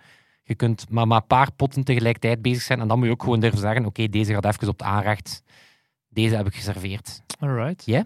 [0.44, 2.80] je kunt maar, maar een paar potten tegelijkertijd bezig zijn.
[2.80, 5.42] En dan moet je ook gewoon durven zeggen, oké, deze gaat even op het aanrecht.
[6.08, 7.22] Deze heb ik geserveerd.
[7.40, 7.82] Alright.
[7.86, 8.04] Jij?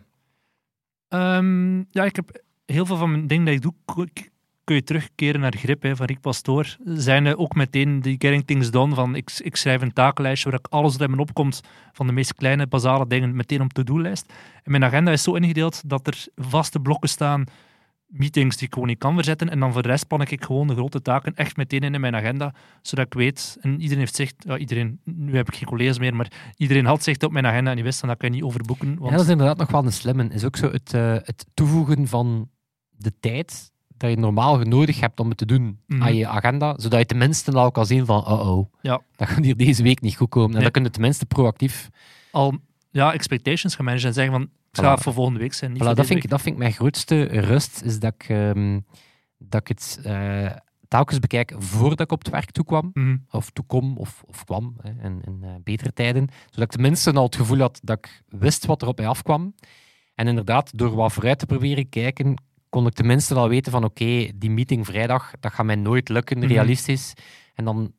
[1.08, 3.72] Ehm, ja, ik heb heel veel van mijn dingen dat ik doe,
[4.66, 6.76] kun- je terugkeren naar grip hè, van Rick Pastoor.
[6.84, 10.58] Zijn er ook meteen die getting things done van ik, ik schrijf een takenlijstje waar
[10.58, 11.60] ik alles wat in me opkomt
[11.92, 14.32] van de meest kleine, basale dingen meteen op to-do-lijst.
[14.62, 17.44] En mijn agenda is zo ingedeeld dat er vaste blokken staan,
[18.06, 19.50] meetings die ik gewoon niet kan verzetten.
[19.50, 22.00] En dan voor de rest pan ik gewoon de grote taken echt meteen in in
[22.00, 25.68] mijn agenda, zodat ik weet, en iedereen heeft zicht, ja, iedereen, nu heb ik geen
[25.68, 28.28] collega's meer, maar iedereen had zicht op mijn agenda en die wist dan dat kan
[28.28, 28.86] ik niet overboeken.
[28.98, 30.28] Want, Ja, dat is inderdaad nog wel een slimme.
[30.28, 32.48] Is ook zo het, eh, het toevoegen van
[32.90, 36.02] de tijd dat je normaal nodig hebt om het te doen Mhm.
[36.02, 39.00] aan je agenda, zodat je tenminste al kan zien van, oh oh, Ja.
[39.16, 40.56] dat gaat hier deze week niet goed komen.
[40.56, 41.88] En dan kun je tenminste proactief...
[42.30, 42.58] al
[42.90, 44.88] ja, expectations gaan managen en zeggen van het Voilà.
[44.88, 45.72] gaat voor volgende week zijn.
[45.72, 48.28] Niet Voilà, voor dat, vind ik, dat vind ik mijn grootste rust, is dat ik,
[48.28, 48.80] ehm,
[49.38, 50.50] dat ik het eh,
[50.88, 52.90] telkens bekijk voordat ik op het werk toekwam.
[52.92, 53.04] week.
[53.04, 53.16] Mhm.
[53.30, 56.28] of toekom of, of kwam hè, in, in eh, betere tijden.
[56.44, 59.54] Zodat ik tenminste al het gevoel had dat ik wist wat er op mij afkwam.
[60.14, 62.42] En inderdaad, door wat vooruit te proberen kijken,
[62.76, 66.38] kon ik tenminste al weten van oké, die meeting vrijdag, dat gaat mij nooit lukken,
[66.38, 66.46] Mhm.
[66.46, 67.12] realistisch.
[67.54, 67.92] En dan,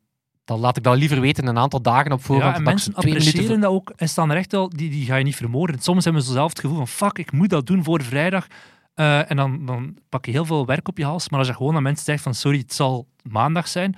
[0.44, 2.52] dan laat ik dat liever weten een aantal dagen op voorhand.
[2.52, 5.24] Ja, en mensen appreciëren dat ook en staan er echt wel, die, die ga je
[5.24, 5.78] niet vermoorden.
[5.80, 8.46] Soms hebben ze zelf het gevoel van fuck, ik moet dat doen voor vrijdag.
[8.94, 11.28] Eh, en dan, dan pak je heel veel werk op je hals.
[11.28, 13.92] Maar als je gewoon aan mensen zegt van sorry, het zal maandag zijn.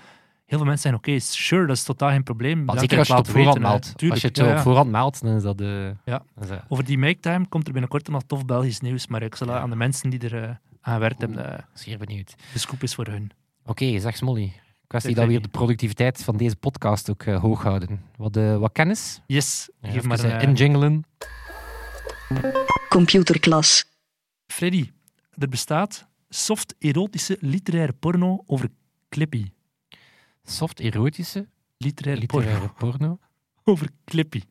[0.47, 2.64] Heel veel mensen zeggen oké, sure, dat is totaal geen probleem.
[2.64, 3.95] Maar zeker als je het op voorhand meldt.
[4.11, 5.97] Als je het ja, op voorhand meldt, dan is dat de...
[6.05, 6.23] Ja.
[6.69, 9.07] Over die make-time komt er binnenkort nog tof Belgisch nieuws.
[9.07, 12.35] Maar ik zal aan de mensen die er eh, aan gewerkt hebben, eh, zeer benieuwd.
[12.53, 13.31] de scoop is voor hun.
[13.64, 14.53] Oké, zeg Smolly.
[14.87, 18.03] Kwestie dat we de productiviteit van deze podcast ook eh, hoog houden.
[18.16, 19.21] Wat, eh, wat kennis?
[19.27, 20.31] Yes, geef Even maar een...
[20.31, 21.05] eh, injingelen.
[22.88, 23.85] Computerklas.
[24.47, 24.90] Freddy,
[25.38, 28.69] er bestaat soft-erotische literaire porno over
[29.09, 29.47] Clippy.
[30.45, 33.19] Soft erotische Literaire, porno literaire porno.
[33.64, 34.43] over Clippy.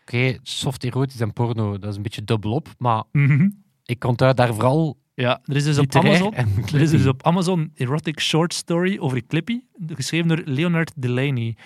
[0.00, 2.68] Oké, soft erotisch en porno, dat is een beetje dubbelop.
[2.78, 3.48] Maar Mhm.
[3.84, 6.34] ik onthoud daar vooral Ja, er is dus op Amazon...
[6.34, 11.56] Er is dus op Amazon erotic short story over Clippy, geschreven door Leonard Delaney.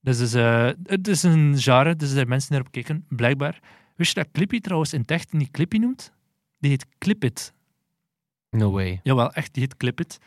[0.00, 3.60] Dus is, eh, het is een genre, dus er zijn mensen erop kijken, blijkbaar.
[3.96, 6.12] Wist je dat Clippy trouwens in het echt niet Clippy noemt?
[6.58, 7.52] Die heet Clipit.
[8.50, 9.00] No way.
[9.02, 10.18] Jawel, echt, die heet Clipit.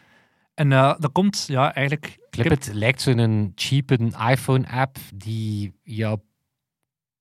[0.53, 2.05] En eh, dat komt, ja, eigenlijk...
[2.05, 3.97] ik heb- Clipit lijkt zo'n cheape
[4.29, 6.23] iPhone-app die jouw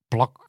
[0.08, 0.43] plak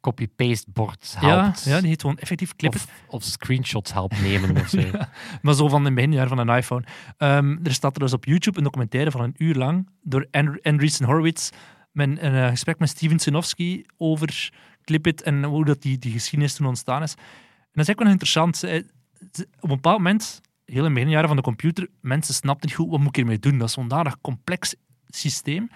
[0.00, 1.64] copy-paste bord Ja, helpt.
[1.64, 2.80] ja, die heet gewoon effectief Clipit.
[2.80, 4.80] of, of screenshots helpt nemen of zo.
[4.92, 5.08] Ja,
[5.42, 6.84] maar zo van in het beginjaar van een iPhone.
[7.16, 10.58] Ehm, er staat er dus op YouTube een documentaire van een uur lang door Andr-
[10.62, 11.50] Andreessen Horowitz
[11.92, 14.50] met een, een, eh, gesprek met Steven Sinofsky over
[14.84, 17.12] Clipit en hoe dat die, die geschiedenis toen ontstaan is.
[17.14, 18.64] En dat is eigenlijk wel interessant.
[19.60, 22.90] Op een bepaald moment, heel in het beginjaren van de computer, mensen snapten niet goed
[22.90, 23.58] wat moet ik hiermee doen.
[23.58, 24.74] Dat is zo'n danig complex
[25.08, 25.68] systeem.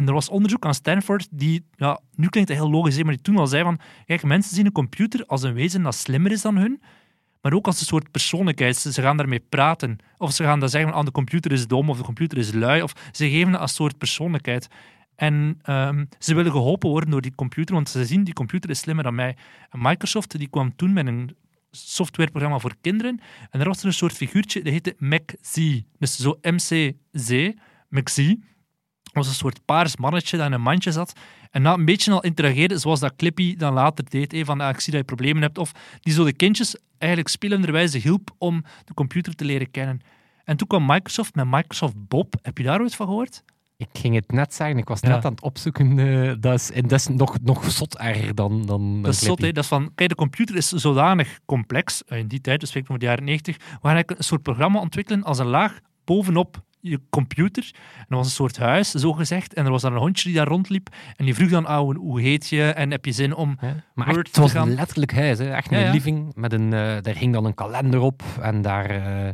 [0.00, 3.22] En er was onderzoek aan Stanford die, ja, nu klinkt het heel logisch, maar die
[3.22, 6.42] toen al zei van, kijk, mensen zien een computer als een wezen dat slimmer is
[6.42, 6.82] dan hun,
[7.40, 8.76] maar ook als een soort persoonlijkheid.
[8.76, 9.98] Ze gaan daarmee praten.
[10.18, 12.82] Of ze gaan dan zeggen, ah, de computer is dom, of de computer is lui,
[12.82, 14.68] of ze geven het als soort persoonlijkheid.
[15.16, 18.78] En ehm, ze willen geholpen worden door die computer, want ze zien, die computer is
[18.78, 19.36] slimmer dan mij.
[19.70, 21.36] En Microsoft die kwam toen met een
[21.70, 25.80] softwareprogramma voor kinderen, en daar was er een soort figuurtje, dat heette MacZ.
[25.98, 27.50] Dus zo M-C-Z,
[27.88, 28.34] MacZ.
[29.12, 31.12] Was een soort paars mannetje dat in een mandje zat.
[31.50, 34.80] En na een beetje al interageerde, zoals dat Clippy dan later deed, van ah, ik
[34.80, 38.94] zie dat je problemen hebt, of die zo de kindjes eigenlijk spelenderwijze hielp om de
[38.94, 40.00] computer te leren kennen.
[40.44, 42.34] En toen kwam Microsoft met Microsoft Bob.
[42.42, 43.42] Heb je daar ooit van gehoord?
[43.76, 45.08] Ik ging het net zeggen, ik was Ja.
[45.08, 45.98] net aan het opzoeken.
[45.98, 49.40] eh, dat, is, en dat is nog, nog zot erger dan, dan Dat is zot,
[49.42, 49.52] hè.
[49.52, 52.88] Dat is van, kijk, de computer is zodanig complex, eh, in die tijd, dus spreken
[52.90, 56.62] over de jaren 90, we gaan eigenlijk een soort programma ontwikkelen als een laag bovenop
[56.80, 57.70] je computer.
[57.96, 60.36] En dat was een soort huis, zo gezegd, en er was dan een hondje die
[60.38, 63.34] daar rondliep, en die vroeg dan, ah, hoe- hoe heet je, en heb je zin
[63.34, 63.56] om...
[63.60, 63.72] Hè?
[63.94, 65.50] Maar echt, het was te gaan- een letterlijk huis, hè?
[65.54, 65.92] echt een Ja, ja.
[65.92, 66.34] living.
[66.34, 69.30] Met een, eh, daar hing dan een kalender op en daar, eh,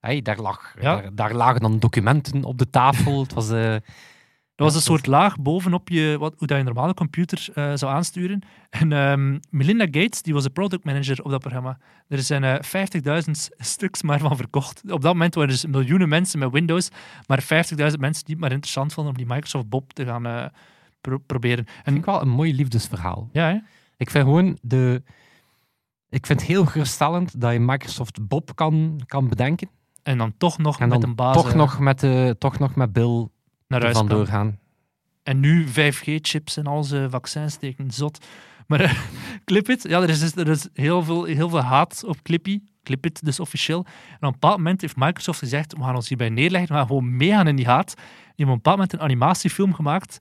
[0.00, 0.82] hey, daar, lag, Ja.
[1.00, 3.20] daar, daar lagen dan documenten op de tafel.
[3.20, 3.74] het was, eh,
[4.56, 7.72] Dat was een soort laag bovenop je, wat, hoe dat je een normale computer eh,
[7.74, 8.42] zou aansturen.
[8.70, 11.78] En ehm, Melinda Gates, die was de product manager op dat programma.
[12.08, 13.30] Er zijn eh 50.000
[13.74, 14.82] stuks maar van verkocht.
[14.82, 16.88] Op dat moment waren er dus miljoenen mensen met Windows,
[17.26, 20.44] maar 50.000 mensen die het maar interessant vonden om die Microsoft Bob te gaan eh,
[21.00, 21.64] pro- proberen.
[21.64, 23.28] vind En ik wel een mooi liefdesverhaal.
[23.32, 23.58] ja, hè?
[23.96, 25.02] Ik vind gewoon de...
[26.08, 29.68] ik vind het heel geruststellend dat je Microsoft Bob kan, kan bedenken.
[30.02, 32.92] En dan toch nog En met een baas toch, nog met, de, toch nog met
[32.92, 33.28] Bill
[33.66, 34.06] naar huis kan.
[34.06, 34.58] doorgaan.
[35.22, 38.26] En nu 5G-chips en al zijn vaccins steken, zot.
[38.66, 38.94] Maar eh,
[39.44, 42.60] Clipit, ja, er is, dus- er is heel, veel, heel veel haat op Clippy.
[42.82, 43.78] Clipit dus officieel.
[43.84, 46.86] En op een bepaald moment heeft Microsoft gezegd, we gaan ons hierbij neerleggen, we gaan
[46.86, 47.94] gewoon meegaan in die haat.
[47.96, 50.18] Die hebben op een bepaald moment een animatiefilm gemaakt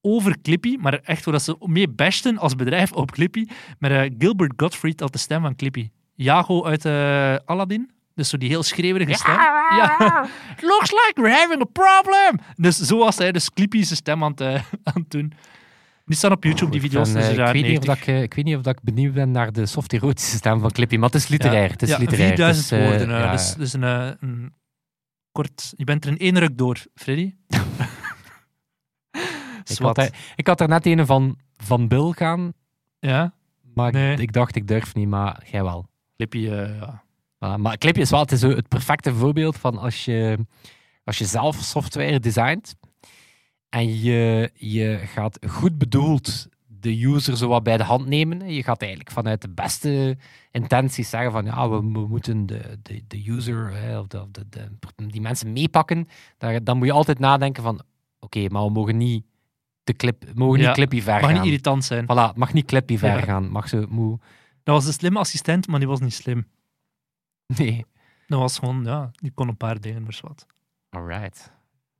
[0.00, 3.46] over Clippy, maar echt waar dat ze mee bashten als bedrijf op Clippy,
[3.78, 5.90] met eh, Gilbert Gottfried als de stem van Clippy.
[6.14, 9.34] Jago uit eh, Aladdin, dus zo die heel schreeuwerige stem.
[9.34, 9.96] Ja.
[10.70, 12.38] Looks like we're having a problem.
[12.56, 14.54] Dus zo was hij dus zijn stem aan het, eh,
[14.92, 15.32] aan het doen.
[16.04, 17.12] Die staan op YouTube, die Ik video's.
[17.12, 17.86] ben, dus de ik, weet niet of 90.
[17.86, 20.36] dat ik, eh, ik weet niet of dat ik benieuwd ben naar de soft erotische
[20.36, 21.70] stem van Clippy, maar het is literair.
[21.70, 22.26] het is ja, literair.
[22.28, 23.16] 4000 Het is, eh, woorden.
[23.18, 24.52] ja, dus, dus een, een
[25.32, 25.72] kort...
[25.76, 27.34] Je bent er in één ruk door, Freddy.
[29.64, 32.52] ik, had er, ik had er net een van, van Bill gaan,
[32.98, 33.34] Ja,
[33.74, 34.16] maar ik- Nee.
[34.16, 35.86] ik, dacht ik durf niet, maar jij wel.
[36.16, 37.02] Clippy, eh, ja.
[37.44, 40.38] Voilà, maar Clippy is wel het, is zo het perfecte voorbeeld van als je,
[41.04, 42.74] als je zelf software designt
[43.68, 48.52] en je, je gaat goed bedoeld de user zo wat bij de hand nemen.
[48.54, 50.16] Je gaat eigenlijk vanuit de beste
[50.50, 54.44] intenties zeggen van ja, we, we moeten de, de, de user hè, of, de, de,
[54.48, 56.08] de- die mensen meepakken.
[56.38, 57.82] Daar, dan moet je altijd nadenken van
[58.20, 59.24] oké, maar we mogen niet
[59.84, 61.46] de clip, mogen Ja, niet Clippy ver Mag niet gaan.
[61.46, 62.04] irritant zijn.
[62.04, 63.20] Voilà, het mag niet Clippy ver Ja.
[63.22, 63.48] gaan.
[63.50, 64.20] Mag zo, moet,
[64.62, 66.46] Dat was een slimme assistent, maar die was niet slim.
[67.58, 67.84] nee.
[68.26, 70.46] Dat was gewoon, ja, die kon een paar dingen, maar wat.
[70.90, 71.52] Alright.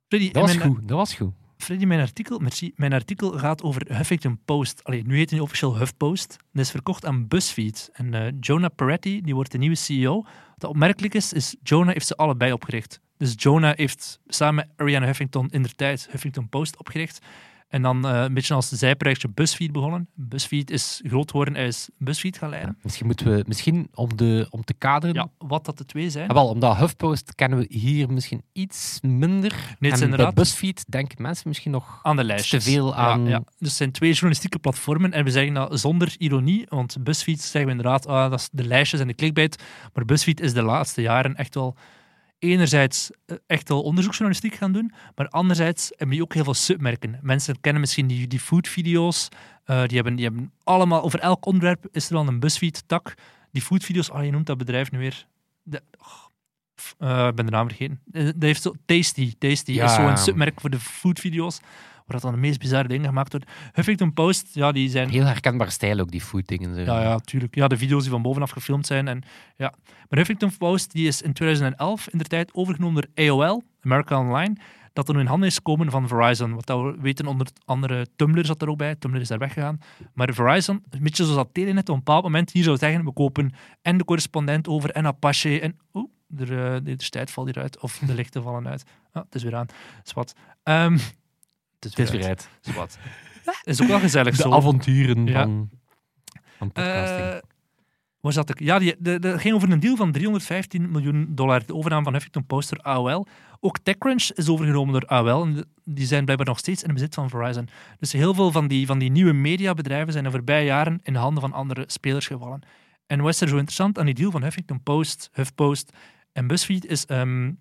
[0.07, 1.33] Freddy, Dat was mijn, goed, dat was goed.
[1.57, 4.83] Freddy, mijn artikel, merci, mijn artikel gaat over Huffington Post.
[4.83, 6.37] Allee, nu heet hij officieel HuffPost.
[6.51, 7.89] Dat is verkocht aan BuzzFeed.
[7.93, 10.25] En eh, Jonah Peretti, die wordt de nieuwe CEO.
[10.57, 12.99] Wat opmerkelijk is, is Jonah heeft ze allebei opgericht.
[13.17, 17.25] Dus Jonah heeft samen met Ariane Huffington in de tijd Huffington Post opgericht.
[17.73, 20.07] En dan eh, een beetje als zijprojectje BuzzFeed begonnen.
[20.15, 22.77] BuzzFeed is groot geworden, hij is BuzzFeed gaan leiden.
[22.81, 25.15] Misschien moeten we, misschien om, de, om te kaderen.
[25.15, 26.27] Ja, wat dat de twee zijn.
[26.29, 29.51] Ah, wel, omdat HuffPost kennen we hier misschien iets minder.
[29.51, 33.23] is en bij inderdaad- BuzzFeed denken mensen misschien nog aan de te veel aan.
[33.23, 33.37] Ja, ja.
[33.39, 37.65] Dus het zijn twee journalistieke platformen en we zeggen dat zonder ironie, want BuzzFeed zeggen
[37.65, 41.01] we inderdaad, ah, dat is de lijstjes en de clickbait, maar BuzzFeed is de laatste
[41.01, 41.75] jaren echt wel
[42.43, 47.19] enerzijds eh, echt wel onderzoeksjournalistiek gaan doen, maar anderzijds hebben die ook heel veel submerken.
[47.21, 49.29] Mensen kennen misschien die, die foodvideo's,
[49.63, 53.13] eh, die, hebben, die hebben allemaal, over elk onderwerp is er wel een BuzzFeed-tak.
[53.51, 55.25] Die foodvideo's, ah, je noemt dat bedrijf nu weer...
[55.63, 56.23] De, oh,
[56.97, 58.01] eh, ik ben de naam vergeten.
[58.05, 59.33] Dat heeft zo Tasty.
[59.37, 59.85] Tasty Ja.
[59.85, 61.59] is zo'n submerk voor de foodvideo's,
[62.05, 63.51] waar dat dan de meest bizarre dingen gemaakt wordt.
[63.71, 65.09] Huffington Post, ja, die zijn...
[65.09, 66.75] Heel herkenbaar stijl ook, die food dingen.
[66.75, 66.81] Zo.
[66.81, 67.55] Ja, ja, tuurlijk.
[67.55, 69.07] Ja, de video's die van bovenaf gefilmd zijn.
[69.07, 69.23] En,
[69.57, 69.73] ja.
[70.09, 74.55] Maar Huffington Post die is in 2011 in de tijd overgenomen door AOL, America Online,
[74.93, 76.55] dat er nu in handen is gekomen van Verizon.
[76.55, 78.95] Wat dat we weten, onder andere Tumblr zat er ook bij.
[78.95, 79.79] Tumblr is daar weggegaan.
[80.13, 83.13] Maar Verizon, een beetje zoals dat Telenet op een bepaald moment hier zou zeggen, we
[83.13, 85.77] kopen en de correspondent over en Apache en...
[85.93, 87.79] Oeh, de, de, de tijd valt hieruit.
[87.79, 88.83] Of de lichten vallen uit.
[89.11, 89.67] Ah, het is weer aan.
[90.03, 90.35] Zwat.
[90.63, 91.13] Ehm het is
[91.83, 92.49] Het is weer uit.
[92.61, 92.97] Zwat.
[93.45, 94.51] Het is ook wel gezellig De zo.
[94.51, 95.41] avonturen Ja.
[95.43, 95.69] van,
[96.57, 97.27] van podcasting.
[97.29, 97.37] Eh,
[98.19, 98.59] waar zat ik?
[98.59, 101.65] Ja, die, de, de, ging over een deal van 315 miljoen dollar.
[101.65, 103.25] De overname van Huffington Post door AOL.
[103.59, 105.43] Ook TechCrunch is overgenomen door AOL.
[105.43, 107.67] En de- die zijn blijkbaar nog steeds in het bezit van Verizon.
[107.99, 111.19] Dus heel veel van die, van die nieuwe mediabedrijven zijn de voorbije jaren in de
[111.19, 112.61] handen van andere spelers gevallen.
[113.07, 115.91] En wat is er zo interessant aan die deal van Huffington Post, HuffPost
[116.31, 117.05] en BuzzFeed is...
[117.05, 117.51] ehm,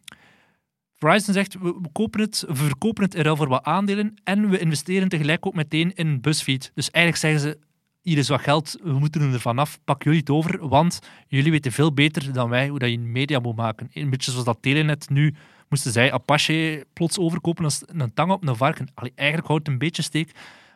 [1.02, 5.08] Verizon zegt, we, kopen het, verkopen het in ruil voor wat aandelen en we investeren
[5.08, 6.70] tegelijk ook meteen in BuzzFeed.
[6.74, 7.58] Dus eigenlijk zeggen ze,
[8.02, 11.72] hier is wat geld, we moeten er vanaf, pak jullie het over, want jullie weten
[11.72, 13.88] veel beter dan wij hoe dat je media moet maken.
[13.92, 15.34] Een beetje zoals dat Telenet nu,
[15.68, 18.88] moesten zij Apache plots overkopen als een tang op een varken.
[18.94, 20.32] Allee, eigenlijk houdt het een beetje steek,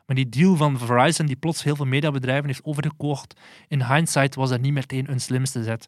[0.06, 4.50] maar die deal van Verizon, die plots heel veel mediabedrijven heeft overgekocht, in hindsight was
[4.50, 5.86] dat niet meteen hun slimste zet.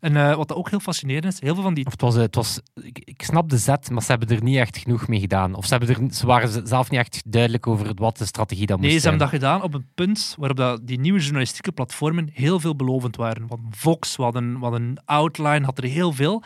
[0.00, 2.20] En eh, wat ook heel fascinerend is, heel veel van die Of het was, eh,
[2.20, 5.20] het was, ik, ik snap de zet, maar ze hebben er niet echt genoeg mee
[5.20, 5.54] gedaan.
[5.54, 8.80] Of ze, hebben er, ze waren zelf niet echt duidelijk over wat de strategie dan
[8.80, 12.28] Nee, moest ze hebben dat gedaan op een punt waarop dat die nieuwe journalistieke platformen
[12.32, 13.46] heel veelbelovend waren.
[13.46, 16.42] Want Vox, wat een, wat een outline, had er heel veel.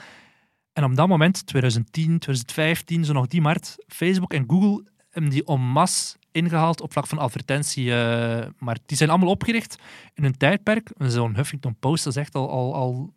[0.73, 5.47] En op dat moment, 2010, 2015, zo nog die maart, Facebook en Google hebben die
[5.47, 7.95] en masse ingehaald op vlak van advertentie.
[7.95, 9.79] eh, maar die zijn allemaal opgericht
[10.15, 10.91] in een tijdperk.
[10.99, 13.13] Zo'n Huffington Post, dat is echt al, al, al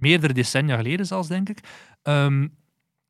[0.00, 1.58] meerdere decennia geleden zelfs, denk ik.
[2.02, 2.42] Ehm,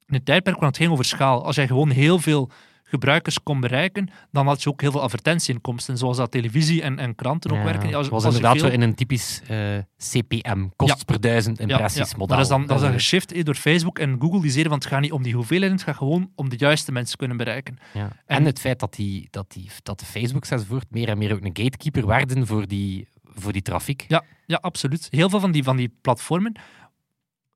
[0.06, 1.44] in een tijdperk waar het ging over schaal.
[1.44, 2.50] Als jij gewoon heel veel
[2.82, 7.14] gebruikers kon bereiken, dan had je ook heel veel advertentieinkomsten, zoals dat televisie en, en
[7.14, 7.94] kranten ook Ja, werken.
[7.94, 12.10] Als, was als inderdaad veel- zo in een typisch eh, CPM, kost per duizend impressies
[12.10, 12.16] ja.
[12.16, 12.26] model.
[12.26, 14.50] Maar dat is dan, dat is dan Eh, geshift eh, door Facebook en Google, die
[14.50, 17.18] zeiden van het gaat niet om die hoeveelheid, het gaat gewoon om de juiste mensen
[17.18, 17.78] kunnen bereiken.
[17.92, 21.32] En, En- het feit dat, die, dat, die, dat de Facebooks enzovoort meer en meer
[21.32, 23.08] ook een gatekeeper werden voor die,
[23.40, 24.04] voor die trafiek.
[24.08, 25.08] Ja, ja, absoluut.
[25.10, 26.52] Heel veel van die, van die platformen.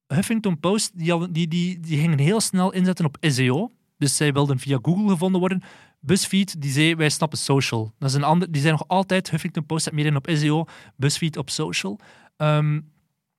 [0.07, 3.71] Huffington Post, die, die, die, die gingen heel snel inzetten op SEO.
[3.99, 5.63] Dus zij wilden via Google gevonden worden.
[6.01, 7.93] BuzzFeed, die zei, wij snappen social.
[7.99, 10.65] Dat is een ander, die zijn nog altijd, Huffington Post zet meer in op SEO,
[10.97, 11.99] BuzzFeed op social.
[12.37, 12.73] Ehm,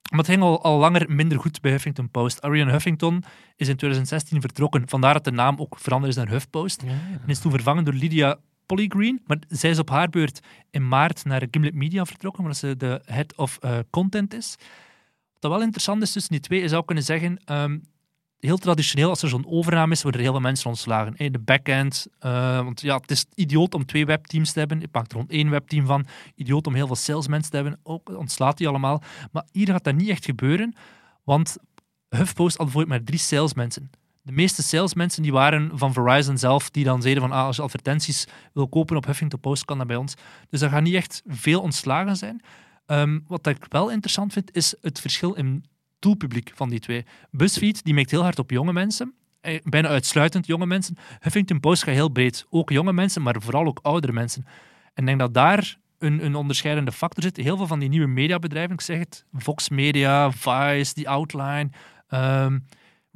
[0.10, 2.42] maar het ging al, al langer minder goed bij Huffington Post.
[2.42, 3.24] Ariane Huffington
[3.56, 4.90] is in 2016 vertrokken.
[4.90, 6.82] Vandaar dat de naam ook veranderd is naar HuffPost.
[6.82, 8.38] En is toen vervangen door Lydia
[8.76, 9.22] Polygreen.
[9.26, 10.40] Maar zij is op haar beurt
[10.72, 14.56] in maart naar Gimlet Media vertrokken, waar ze de head of eh, content is.
[15.40, 17.78] Wat wel interessant is tussen die twee, je zou kunnen zeggen, ehm,
[18.40, 21.16] heel traditioneel, als er zo'n overname is, worden er heel veel mensen ontslagen.
[21.16, 24.80] In de backend, eh, want ja, het is idioot om twee webteams te hebben.
[24.80, 26.06] Je maakt er gewoon één webteam van.
[26.36, 27.80] Idioot om heel veel salesmensen te hebben.
[27.84, 29.04] Ook ontslaat die allemaal.
[29.32, 30.76] Maar hier gaat dat niet echt gebeuren,
[31.24, 31.58] want
[32.10, 33.90] HuffPost had bijvoorbeeld maar drie salesmensen
[34.24, 37.62] de meeste salesmensen die waren van Verizon zelf, die dan zeiden van ah, als je
[37.62, 40.14] advertenties wil kopen op Huffington Post, kan dat bij ons.
[40.50, 42.42] Dus er gaan niet echt veel ontslagen zijn.
[42.86, 45.66] Ehm, wat ik wel interessant vind, is het verschil in
[46.00, 47.06] doelpubliek van die twee.
[47.32, 49.14] BuzzFeed, die merkt heel hard op jonge mensen.
[49.42, 50.98] Eh, bijna uitsluitend jonge mensen.
[51.20, 52.46] Huffington Post gaat heel breed.
[52.50, 54.46] Ook jonge mensen, maar vooral ook oudere mensen.
[54.94, 57.38] En ik denk dat daar een, een onderscheidende factor zit.
[57.38, 61.70] Heel veel van die nieuwe mediabedrijven, ik zeg het, Vox Media, Vice, die Outline...
[62.08, 62.60] Ehm,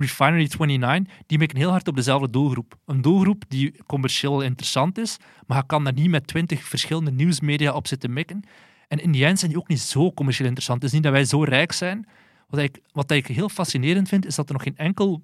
[0.03, 2.77] Refinery29, die mikken heel hard op dezelfde doelgroep.
[2.86, 7.73] Een doelgroep die commercieel interessant is, maar je kan daar niet met twintig verschillende nieuwsmedia
[7.73, 8.43] op zitten mikken.
[8.88, 10.81] En in die end zijn die ook niet zo commercieel interessant.
[10.81, 12.07] Het is niet dat wij zo rijk zijn.
[12.47, 15.23] Wat ik, wat ik heel fascinerend vind, is dat er nog geen enkel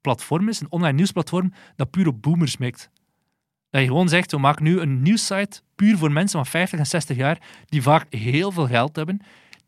[0.00, 2.90] platform is, een online nieuwsplatform, dat puur op boomers mikt.
[3.70, 6.86] Dat je gewoon zegt, we maken nu een nieuwssite puur voor mensen van 50 en
[6.86, 9.20] 60 jaar, die vaak heel veel geld hebben,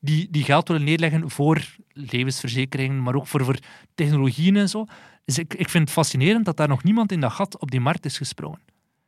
[0.03, 3.59] die, die geld willen neerleggen voor levensverzekeringen, maar ook voor, voor
[3.95, 4.87] technologieën en zo.
[5.25, 7.81] Dus ik, ik vind het fascinerend dat daar nog niemand in dat gat op die
[7.81, 8.61] markt is gesprongen.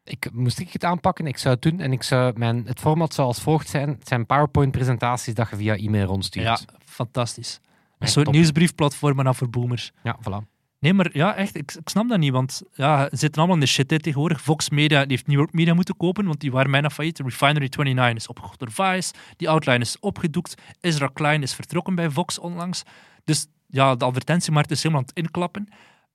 [0.04, 1.80] Ik, moest ik het aanpakken, ik zou het doen.
[1.80, 3.88] En ik zou mijn, het format zou als volgt zijn.
[3.88, 6.44] Het zijn PowerPoint-presentaties dat je via e-mail rondstuurt.
[6.46, 7.60] Ja, fantastisch.
[7.98, 9.92] Een soort nieuwsbriefplatform, maar dan voor boomers.
[10.02, 10.53] ja voilà.
[10.84, 13.64] Nee, maar ja, echt, ik, ik snap dat niet, want ja, ze zitten allemaal in
[13.64, 14.40] de shit hè, tegenwoordig.
[14.40, 17.18] Vox Media heeft New York Media moeten kopen, want die waren bijna failliet.
[17.18, 20.54] Refinery 29 is opgekocht door Vice, die Outline is opgedoekt.
[20.80, 22.82] Ezra Klein is vertrokken bij Vox onlangs.
[23.24, 25.68] Dus ja, de advertentiemarkt is helemaal aan het inklappen.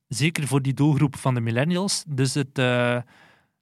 [0.07, 2.03] Zeker voor die doelgroep van de millennials.
[2.07, 2.95] Dus het, eh,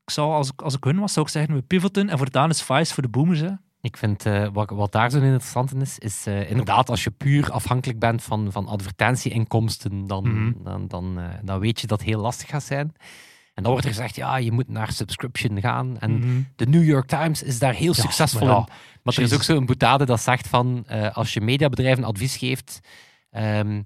[0.04, 2.50] ik zou, als, ik, als ik hun was, zou ik zeggen, we pivoten en voortaan
[2.50, 3.40] is Vice voor de boomers.
[3.40, 3.52] Hè.
[3.82, 7.12] Ik vind eh, wat, wat daar zo interessant in is, is eh, inderdaad als je
[7.12, 10.64] puur afhankelijk bent van, van advertentieinkomsten, dan, Mhm.
[10.64, 12.94] dan, dan, eh, dan weet je dat het heel lastig gaat zijn.
[13.54, 16.00] En dan wordt er gezegd, ja, je moet naar subscription gaan.
[16.00, 16.42] En Mhm.
[16.56, 18.74] de New York Times is daar heel Ja, succesvol maar ja, in.
[19.04, 22.80] Maar er is ook zo'n boetade dat zegt van, als je mediabedrijven advies geeft,
[23.30, 23.82] ehm,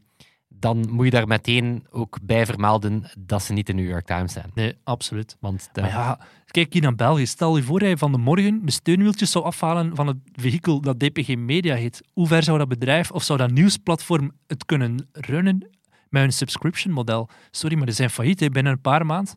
[0.62, 4.34] dan moet je daar meteen ook bij vermelden dat ze niet de New York Times
[4.34, 4.52] zijn.
[4.54, 5.38] Nee, absoluut.
[5.40, 7.26] Want de- Maar ja, kijk hier naar België.
[7.26, 10.82] Stel je voor dat je van de morgen de steunwieltjes zou afhalen van het vehikel
[10.82, 12.02] dat DPG Media heet.
[12.14, 15.70] Hoe ver zou dat bedrijf of zou dat nieuwsplatform het kunnen runnen
[16.10, 17.30] met een subscription model?
[17.52, 19.34] Sorry, maar die zijn failliet hè, binnen een paar maanden.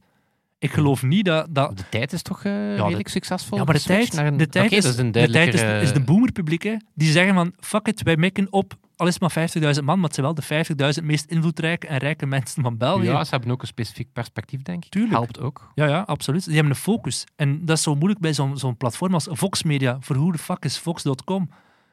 [0.58, 1.46] Ik geloof niet dat...
[1.50, 3.58] dat de tijd is toch eh, de- redelijk succesvol?
[3.58, 6.62] ja, maar de tijd, naar een- de tijd, Oké, is, de, tijd is, de boomerpubliek.
[6.62, 9.96] Hè, die zeggen van, fuck it, wij mikken op, al is het maar 50.000 man,
[9.96, 13.04] maar het zijn wel de 50.000 meest invloedrijke en rijke mensen van België.
[13.04, 14.90] Ja, ze hebben ook een specifiek perspectief, denk ik.
[14.90, 15.12] Tuurlijk.
[15.12, 15.70] Helpt ook.
[15.74, 16.44] Ja, ja, absoluut.
[16.44, 17.24] Die hebben een focus.
[17.36, 19.96] En dat is zo moeilijk bij zo'n zo'n platform als Vox Media.
[20.00, 21.50] Voor hoe de fuck is Vox.com?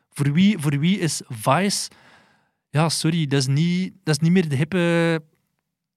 [0.10, 1.90] Voor wie, voor wie is Vice?
[2.70, 5.24] Ja, sorry, dat is niet, dat is niet meer de hippe,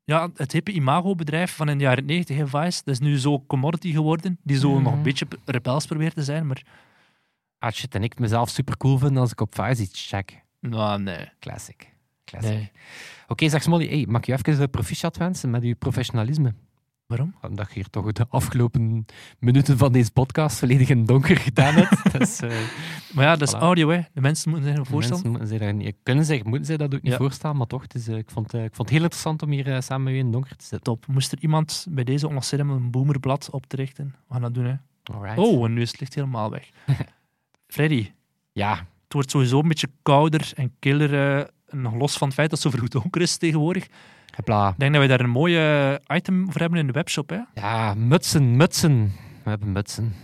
[0.04, 2.80] ja, het hippe imago-bedrijf van in de jaren 90, hè, Vice.
[2.84, 4.92] Dat is nu zo commodity geworden, die zo nog Mhm.
[4.96, 6.46] een beetje rebels probeert te zijn.
[6.46, 6.62] Maar
[7.58, 10.42] Ah shit, en ik mezelf super cool vind als ik op Vice iets check.
[10.68, 11.28] Nou, nee.
[11.40, 11.92] Classic.
[12.24, 12.50] Classic.
[12.50, 12.70] nee.
[13.28, 16.54] Oké, zeg Smolly, hey, mag ik je even de proficiat wensen met je professionalisme?
[17.06, 17.34] Waarom?
[17.42, 19.06] Omdat je hier toch de afgelopen
[19.38, 22.12] minuten van deze podcast volledig in donker gedaan hebt.
[22.18, 22.50] dus, eh,
[23.14, 23.58] Maar ja, dat is Voilà.
[23.58, 24.00] audio, hè.
[24.12, 25.22] De mensen moeten zich voorstellen.
[25.32, 27.18] mensen moeten zich kunnen zich, moeten zij dat ook niet Ja.
[27.18, 30.04] voorstellen, maar toch, eh, ik, vond, eh, ik vond het heel interessant om hier samen
[30.04, 30.82] met u in donker te zitten.
[30.82, 31.06] Top.
[31.06, 34.14] Moest er iemand bij deze onlasserem een boomerblad op te richten?
[34.26, 34.74] We gaan dat doen, hè.
[35.12, 35.38] Alright.
[35.38, 36.68] Oh, en nu is het licht helemaal weg.
[37.66, 38.10] Freddy,
[38.52, 42.62] Ja, wordt sowieso een beetje kouder en killer, eh, nog los van het feit dat
[42.62, 43.86] het zo vroeg donker is tegenwoordig.
[44.36, 44.68] hopla.
[44.68, 47.30] Ik denk dat we daar een mooie item voor hebben in de webshop.
[47.30, 47.38] Hè?
[47.54, 49.12] Ja, mutsen, mutsen.
[49.42, 50.14] We hebben mutsen.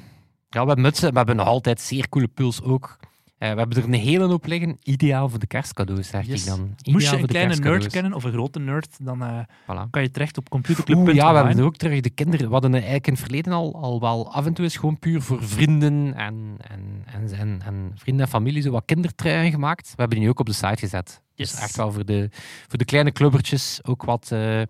[0.48, 1.10] Ja, we hebben mutsen.
[1.10, 2.98] We hebben nog altijd zeer coole puls ook.
[3.40, 4.76] Eh, we hebben er een hele hoop liggen.
[4.82, 6.40] Ideaal voor de kerstcadeaus, zeg Yes.
[6.40, 6.60] ik dan.
[6.60, 9.90] Moest Ideaal je voor een kleine nerd kennen of een grote nerd, dan eh, Voilà.
[9.90, 11.20] kan je terecht op computerclub.online.
[11.20, 12.46] Oeh, ja, we hebben ook terug de kinderen.
[12.46, 15.22] We hadden eigenlijk in het verleden al, al wel af en toe eens gewoon puur
[15.22, 19.86] voor vrienden en, en, en, en, en vrienden en familie zo wat kindertruien gemaakt.
[19.88, 21.20] We hebben die nu ook op de site gezet.
[21.34, 21.50] Yes.
[21.50, 22.28] Dus echt wel voor de,
[22.68, 24.28] voor de kleine clubbertjes ook wat.
[24.32, 24.62] eh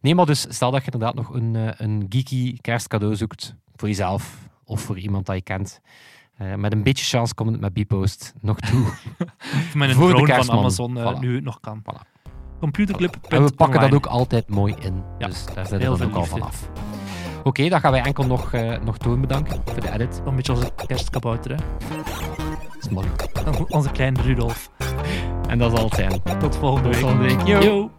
[0.00, 3.88] Nee, maar dus stel dat je inderdaad nog een, eh, een geeky kerstcadeau zoekt voor
[3.88, 5.80] jezelf of voor iemand dat je kent.
[6.40, 8.84] Eh, met een beetje chance komt het met Bpost nog toe.
[9.74, 11.18] met een Voor drone van Amazon uh, voilà.
[11.18, 11.82] nu nog kan.
[11.82, 12.18] Voilà.
[12.60, 13.16] Computerclub.
[13.28, 15.02] En we pakken dat ook altijd mooi in.
[15.18, 16.70] Dus daar zijn we ook al vanaf.
[17.44, 20.22] Oké, dat dan gaan wij enkel nog, uh, nog Toon bedanken voor de edit.
[20.24, 21.56] Een beetje onze kerstkabouter, hè.
[21.56, 23.06] Dat is mooi.
[23.68, 24.70] Onze kleine Rudolf.
[25.48, 26.22] En dat zal het zijn.
[26.38, 27.08] Tot volgende Tot week.
[27.08, 27.46] Volgende week.
[27.46, 27.60] Yo.
[27.60, 27.90] Yo.